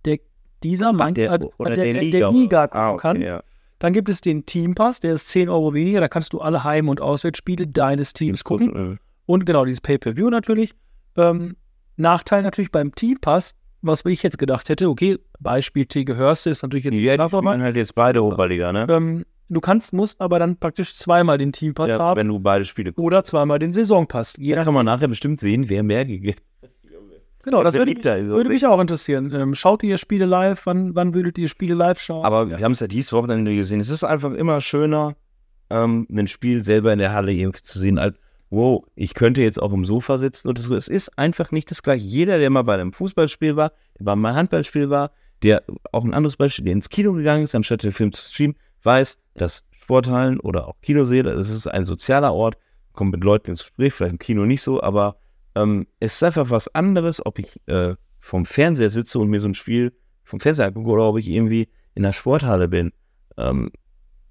[0.05, 0.17] der,
[0.63, 3.23] dieser Mann, der- äh, oder der, der der, Liga, der Liga Ah, okay, kannst.
[3.27, 3.43] ja.
[3.79, 5.99] Dann gibt es den Teampass, der ist 10 Euro weniger.
[5.99, 8.93] Da kannst du alle Heim- und Auswärtsspiele deines Teams gucken.
[8.93, 10.73] Äh, Und genau, dieses Pay-Per-View natürlich.
[11.15, 11.55] Ähm,
[11.95, 16.85] Nachteil natürlich beim Teampass, was ich jetzt gedacht hätte, okay, Beispiel Tege Hörste ist natürlich
[16.85, 18.85] jetzt Die nicht spielen halt jetzt beide Oberliga, ne?
[18.89, 22.65] ähm, Du kannst, musst aber dann praktisch zweimal den Teampass Ja, haben wenn du beide
[22.65, 23.05] Spiele guckst.
[23.05, 24.35] oder zweimal den Saisonpass.
[24.37, 26.37] Je Da kann man nachher bestimmt sehen, wer mehr gegeben
[27.47, 29.33] genau, das würde, liebt da so würde mich auch interessieren.
[29.33, 30.65] Ähm, schaut ihr Spiele live?
[30.65, 32.25] Wann, wann würdet ihr Spiele live schauen?
[32.25, 33.79] Aber wir haben es ja dieses Wochenende gesehen.
[33.79, 35.15] Es ist einfach immer schöner,
[35.69, 38.15] ähm, ein Spiel selber in der Halle irgendwie zu sehen, als,
[38.49, 40.75] wow, ich könnte jetzt auch im Sofa sitzen und so.
[40.75, 42.05] Es ist einfach nicht das gleiche.
[42.05, 45.11] Jeder, der mal bei einem Fußballspiel war, der bei einem Handballspiel war,
[45.43, 48.55] der auch ein anderes Beispiel, der ins Kino gegangen ist, anstatt den Film zu streamen,
[48.83, 52.57] weiß, dass Sporthallen oder auch Kinosäle, das ist ein sozialer Ort,
[52.93, 55.17] kommt mit Leuten ins Gespräch, vielleicht im Kino nicht so, aber
[55.57, 59.47] ähm, es ist einfach was anderes, ob ich äh, vom Fernseher sitze und mir so
[59.47, 59.93] ein Spiel
[60.23, 62.91] vom Fernseher angucke oder ob ich irgendwie in der Sporthalle bin.
[63.37, 63.71] Ähm,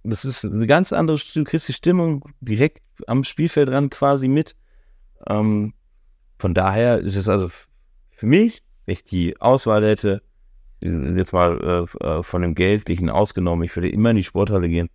[0.05, 4.55] das ist eine ganz andere, du kriegst die Stimmung direkt am Spielfeld dran quasi mit.
[5.27, 5.75] Ähm,
[6.39, 7.51] von daher ist es also
[8.11, 10.23] für mich, wenn ich die Auswahl hätte,
[10.83, 14.69] äh, jetzt mal äh, äh, von dem Geldlichen ausgenommen, ich würde immer in die Sporthalle
[14.69, 14.89] gehen,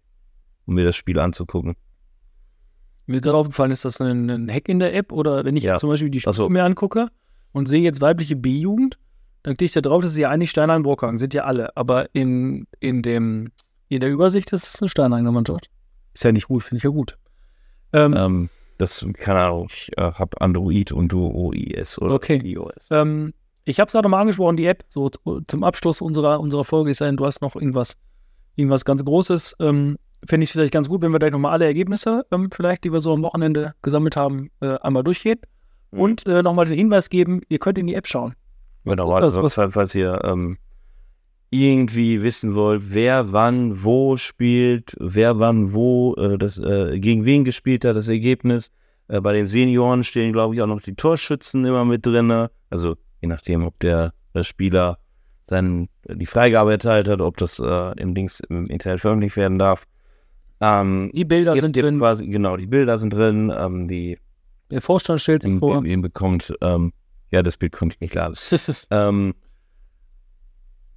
[0.66, 1.76] um mir das Spiel anzugucken.
[3.12, 5.78] Mir gerade aufgefallen, ist das ein, ein Hack in der App oder wenn ich Ja.
[5.78, 6.32] zum Beispiel die so.
[6.32, 7.08] Spiele mir angucke
[7.52, 8.98] und sehe jetzt weibliche B-Jugend,
[9.44, 11.76] dann klicke ich da drauf, das ist ja eigentlich Steinheim Brockhagen, sind ja alle.
[11.76, 13.52] Aber in, in, dem,
[13.90, 15.70] in der Übersicht ist es eine Steinheimer Mannschaft.
[16.14, 17.18] Ist ja nicht gut, finde ich ja gut.
[17.94, 22.42] Ähm, Ähm, das, keine Ahnung, ich äh, habe Android und du OIS oder Okay.
[22.44, 22.88] iOS.
[22.92, 23.34] Ähm,
[23.66, 25.10] ich habe es gerade mal angesprochen, die App, so
[25.48, 27.96] zum Abschluss unserer, unserer Folge ist ja, du hast noch irgendwas,
[28.56, 29.56] irgendwas ganz Großes.
[29.60, 32.94] Ähm, Fände ich vielleicht ganz gut, wenn wir gleich nochmal alle Ergebnisse, ähm, vielleicht, die
[32.94, 35.40] wir so am Wochenende gesammelt haben, äh, einmal durchgehen.
[35.92, 36.00] Mhm.
[36.00, 38.36] Und äh, nochmal den Hinweis geben, ihr könnt in die App schauen.
[38.86, 40.58] Genau, also, Was- falls, falls ihr ähm,
[41.50, 47.44] irgendwie wissen wollt, wer wann wo spielt, wer wann wo äh, das äh, gegen wen
[47.44, 48.72] gespielt hat, das Ergebnis.
[49.08, 52.48] Äh, bei den Senioren stehen, glaube ich, auch noch die Torschützen immer mit drin.
[52.70, 54.98] Also je nachdem, ob der, der Spieler
[55.48, 59.86] dann die Freigabe erteilt hat, ob das äh, im Dings im Internet veröffentlicht werden darf.
[60.62, 64.18] Ähm, Die Bilder ihr- sind ihr drin, Quasi, genau, die Bilder sind drin, ähm, die
[64.70, 65.84] der Vorstand stellt sich vor.
[65.84, 66.94] ihr bekommt, ähm,
[67.32, 68.36] ja, das Bild konnte ich nicht laden.
[68.92, 69.34] Ähm,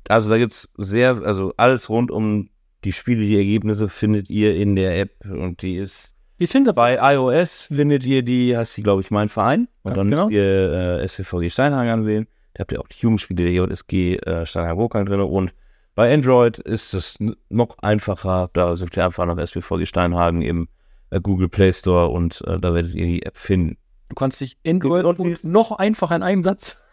[0.08, 2.50] also da gibt's sehr, also alles rund um
[2.84, 6.98] die Spiele, die Ergebnisse findet ihr in der App und die ist Die findet bei
[7.14, 10.28] iOS findet ihr die, heißt die glaube ich mein Verein und dann genau.
[10.28, 12.26] ihr äh, SWVG Steinhagen anwählen.
[12.52, 15.54] Da habt ihr auch die Jugendspiele der JSG äh, Steinhagen Burkang drin und
[15.94, 17.16] bei Android ist es
[17.48, 18.50] noch einfacher.
[18.52, 20.68] Da sucht ihr einfach nach SWVG Steinhagen im
[21.10, 23.76] äh, Google Play Store und äh, da werdet ihr die App finden.
[24.08, 26.76] Du kannst dich Android Und- und noch einfach in einem Satz.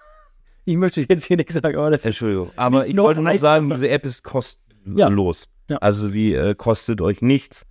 [0.63, 2.51] Ich möchte jetzt hier nichts sagen, aber das ist Entschuldigung.
[2.55, 5.49] Aber ich wollte noch ein- sagen, diese App ist kostenlos.
[5.71, 5.77] Ja.
[5.77, 7.65] Also die äh, kostet euch nichts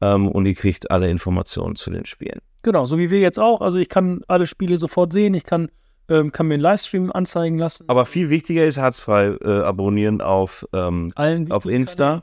[0.00, 2.38] ähm, und ihr kriegt alle Informationen zu den Spielen.
[2.62, 3.60] genau, so wie wir jetzt auch.
[3.60, 5.68] Also ich kann alle Spiele sofort sehen, ich kann,
[6.08, 7.84] ähm, kann mir einen Livestream anzeigen lassen.
[7.88, 12.22] Aber viel wichtiger ist, herzfrei äh, abonnieren auf, ähm, Allen auf Insta.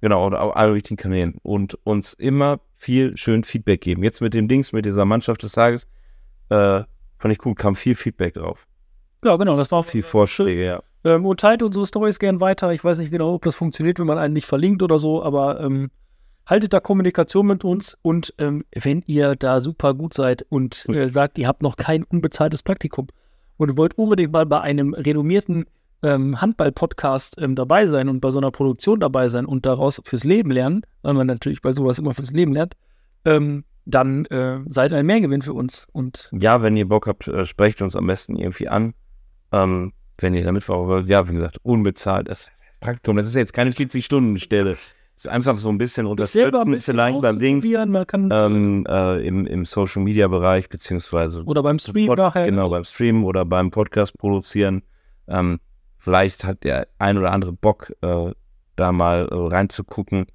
[0.00, 1.38] Genau, und auf allen wichtigen Kanälen.
[1.42, 4.04] Und uns immer viel schön Feedback geben.
[4.04, 5.88] Jetzt mit dem Dings, mit dieser Mannschaft des Tages,
[6.50, 6.82] äh,
[7.18, 8.66] fand ich gut, kam viel Feedback drauf.
[9.24, 10.82] Ja, genau, das war Viel Vorschläge, ja.
[11.04, 12.72] Ähm, und teilt unsere Stories gern weiter.
[12.72, 15.60] Ich weiß nicht genau, ob das funktioniert, wenn man einen nicht verlinkt oder so, aber
[15.60, 15.90] ähm,
[16.46, 21.08] haltet da Kommunikation mit uns und ähm, wenn ihr da super gut seid und äh,
[21.08, 23.06] sagt, ihr habt noch kein unbezahltes Praktikum
[23.56, 25.66] und wollt unbedingt mal bei einem renommierten
[26.02, 30.24] ähm, Handball-Podcast ähm, dabei sein und bei so einer Produktion dabei sein und daraus fürs
[30.24, 32.76] Leben lernen, weil man natürlich bei sowas immer fürs Leben lernt,
[33.24, 35.86] ähm, dann äh, seid ein Mehrgewinn für uns.
[35.92, 38.94] Und Ja, wenn ihr Bock habt, äh, sprecht uns am besten irgendwie an.
[39.52, 42.28] Ähm, wenn ihr damit wollt, ja, wie gesagt, unbezahlt.
[42.28, 44.76] Das Praktikum, das ist jetzt keine 40-Stunden-Stelle.
[45.16, 51.44] Ist einfach so ein bisschen unterstützen, vielleicht beim kann ähm, äh, im, im Social-Media-Bereich, beziehungsweise
[51.44, 52.46] oder beim Stream Pod- nachher.
[52.46, 54.82] Genau, beim Stream oder beim Podcast produzieren.
[55.28, 55.60] Ähm,
[55.98, 58.32] vielleicht hat der ein oder andere Bock, äh,
[58.74, 60.26] da mal äh, reinzugucken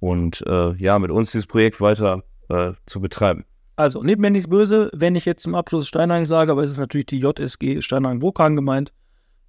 [0.00, 3.44] und äh, ja, mit uns dieses Projekt weiter äh, zu betreiben.
[3.76, 6.78] Also, nehmt mir nichts böse, wenn ich jetzt zum Abschluss Steinhagen sage, aber es ist
[6.78, 8.92] natürlich die JSG Steinhagen-Wokhagen gemeint.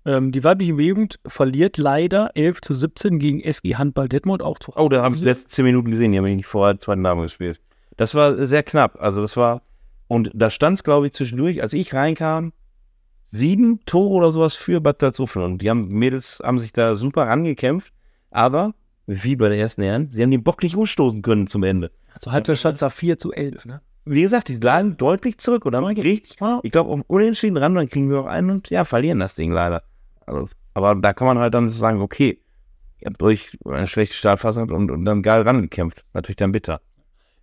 [0.05, 4.71] Ähm, die weibliche Jugend verliert leider 11 zu 17 gegen SG Handball Detmold, auch zu
[4.75, 7.23] Oh, da habe ich die letzten zehn Minuten gesehen, die haben nicht vorher zweiten Namen
[7.23, 7.59] gespielt.
[7.97, 9.01] Das war sehr knapp.
[9.01, 9.61] Also das war,
[10.07, 12.53] und da stand es, glaube ich, zwischendurch, als ich reinkam,
[13.27, 15.45] sieben Tore oder sowas für Bad Salzuflen.
[15.45, 17.93] Und die haben, Mädels haben sich da super rangekämpft,
[18.31, 18.73] aber
[19.05, 21.91] wie bei der ersten Herren, sie haben den Bock nicht umstoßen können zum Ende.
[22.21, 23.65] Zur Halbzeit stand es 4 zu 11.
[23.65, 23.81] Ne?
[24.05, 27.89] Wie gesagt, die lagen deutlich zurück und haben richtig, ich glaube, auf Unentschieden ran, dann
[27.89, 29.83] kriegen wir noch einen und ja, verlieren das Ding leider.
[30.29, 32.39] Also, aber da kann man halt dann so sagen, okay,
[32.99, 36.03] ihr habt euch eine schlechte Startphase und, und dann geil rangekämpft.
[36.13, 36.81] Natürlich dann bitter.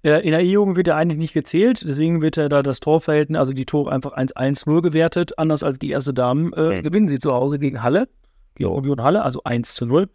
[0.02, 3.52] In der E-Jugend wird er eigentlich nicht gezählt, deswegen wird er da das Torverhältnis, also
[3.52, 5.36] die Tore einfach 1-1-0 gewertet.
[5.36, 6.82] Anders als die erste Damen äh, Mhm.
[6.84, 8.08] gewinnen sie zu Hause gegen Halle,
[8.54, 10.08] gegen Union Halle, also 1 zu 0.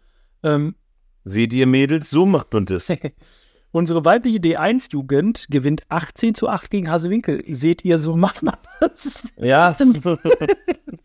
[0.44, 0.76] Ähm,
[1.24, 2.90] Seht ihr Mädels, so macht man das.
[3.70, 7.44] unsere weibliche D1-Jugend gewinnt 18 zu 8 gegen Hasewinkel.
[7.48, 9.30] Seht ihr, so macht man das.
[9.36, 9.76] ja,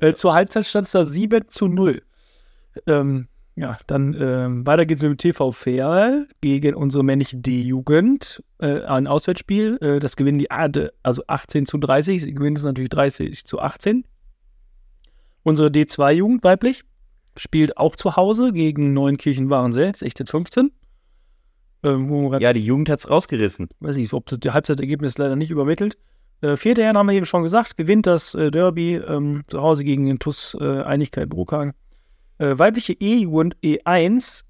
[0.00, 2.02] Äh, zur Halbzeit stand es da 7 zu 0.
[2.86, 8.42] Ähm, ja, dann ähm, weiter geht's mit dem TV Fair gegen unsere männliche D-Jugend.
[8.58, 9.78] Äh, ein Auswärtsspiel.
[9.80, 12.22] Äh, das gewinnen die Ade, also 18 zu 30.
[12.22, 14.04] Sie gewinnen es natürlich 30 zu 18.
[15.42, 16.82] Unsere D2-Jugend weiblich
[17.36, 20.72] spielt auch zu Hause gegen Neunkirchen Warensee, 16 15.
[21.82, 23.68] Ähm, ja, die Jugend hat's rausgerissen.
[23.80, 25.96] weiß ich, ob das Halbzeitergebnis leider nicht übermittelt.
[26.42, 29.84] Äh, vierte Herren haben wir eben schon gesagt, gewinnt das äh, Derby ähm, zu Hause
[29.84, 31.72] gegen den TUS äh, Einigkeit Bruckhagen.
[32.38, 34.42] Äh, weibliche E-Jugend E1,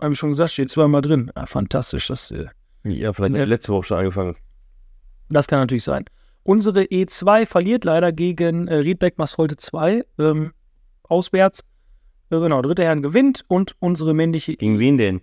[0.00, 1.30] habe ich schon gesagt, steht zweimal drin.
[1.34, 2.46] Ah, fantastisch, das, äh,
[2.84, 4.36] Ja, vielleicht letzte Woche schon angefangen.
[5.28, 6.04] das kann natürlich sein.
[6.42, 10.52] Unsere E2 verliert leider gegen äh, Riedbeck Masholte 2 ähm,
[11.04, 11.62] auswärts.
[12.30, 15.20] Genau, dritte Herren gewinnt und unsere männliche Gegen wen denn?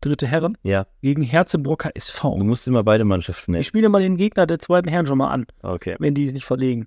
[0.00, 2.36] Dritte Herren Ja, gegen Herzebrocker du SV.
[2.38, 3.62] musst immer beide Mannschaften Ich nehmen.
[3.64, 5.46] spiele mal den Gegner der zweiten Herren schon mal an.
[5.62, 5.96] Okay.
[5.98, 6.86] wenn die nicht verlegen.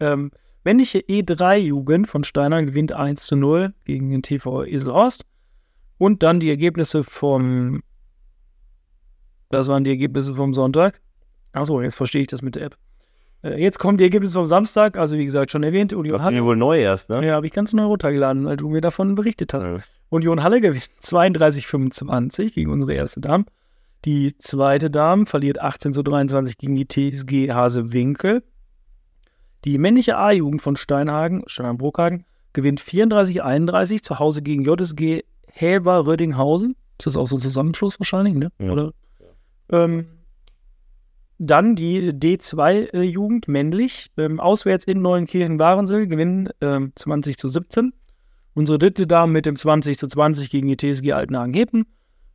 [0.00, 0.30] Ähm,
[0.64, 5.24] männliche E3-Jugend von Steinern gewinnt 1 zu 0 gegen den TV Eselhorst.
[5.98, 7.82] Und dann die Ergebnisse vom.
[9.50, 11.00] Das waren die Ergebnisse vom Sonntag.
[11.52, 12.78] Achso, jetzt verstehe ich das mit der App.
[13.42, 14.96] Äh, jetzt kommen die Ergebnisse vom Samstag.
[14.96, 16.44] Also, wie gesagt, schon erwähnt, Union ist Halle.
[16.44, 17.24] wohl neu erst, ne?
[17.26, 19.64] Ja, habe ich ganz neu runtergeladen, weil du mir davon berichtet hast.
[19.64, 19.76] Ja.
[20.10, 23.44] Union Halle gewinnt 32-25 gegen unsere erste Dame.
[24.04, 28.42] Die zweite Dame verliert 18 zu 23 gegen die TSG Hasewinkel.
[29.64, 36.76] Die männliche A-Jugend von Steinhagen, Steinhagen-Bruckhagen, gewinnt 34-31 zu Hause gegen JSG Helber Rödinghausen.
[36.98, 38.50] Ist das auch so ein Zusammenschluss wahrscheinlich, ne?
[38.60, 38.70] Ja.
[38.70, 38.92] Oder?
[39.70, 40.06] Ähm,
[41.38, 47.92] dann die D2-Jugend männlich, ähm, auswärts in Neuenkirchen-Warensel, gewinnen ähm, 20 zu 17.
[48.54, 51.86] Unsere dritte Dame mit dem 20 zu 20 gegen die TSG Altenhagen-Hepen.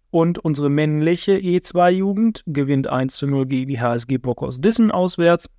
[0.10, 5.50] Und unsere männliche E2-Jugend gewinnt 1 zu 0 gegen die HSG Bockhaus Dissen auswärts.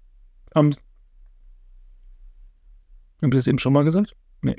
[0.52, 0.70] Am
[3.20, 4.14] Hab ich das eben schon mal gesagt?
[4.42, 4.56] Nee.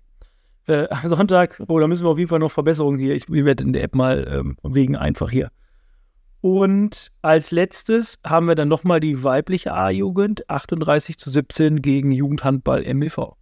[0.68, 3.16] Äh, Sonntag, oh, da müssen wir auf jeden Fall noch Verbesserungen hier.
[3.16, 5.50] Ich, ich werde in der App mal ähm, wegen einfach hier.
[6.46, 12.84] Und als letztes haben wir dann nochmal die weibliche A-Jugend, 38 zu 17 gegen Jugendhandball
[12.84, 13.36] MBV.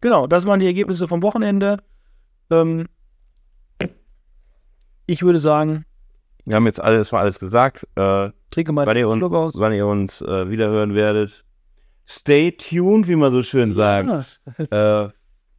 [0.00, 1.84] Genau, das waren die Ergebnisse vom Wochenende.
[2.50, 2.88] Ähm,
[5.06, 5.84] ich würde sagen,
[6.46, 7.86] Wir haben jetzt alles, war alles gesagt.
[7.94, 9.54] Äh, trinke mal uns, Schluck aus.
[9.56, 11.44] wann ihr uns äh, wiederhören werdet.
[12.08, 14.40] Stay tuned, wie man so schön sagt.
[14.68, 15.04] Ja.
[15.04, 15.10] Äh,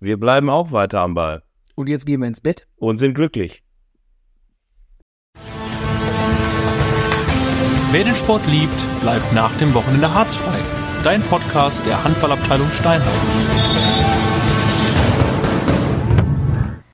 [0.02, 1.44] wir bleiben auch weiter am Ball
[1.76, 2.68] Und jetzt gehen wir ins Bett.
[2.76, 3.64] und sind glücklich.
[7.92, 10.58] Wer den Sport liebt, bleibt nach dem Wochenende harzfrei.
[11.04, 14.01] Dein Podcast der Handballabteilung Steinhausen.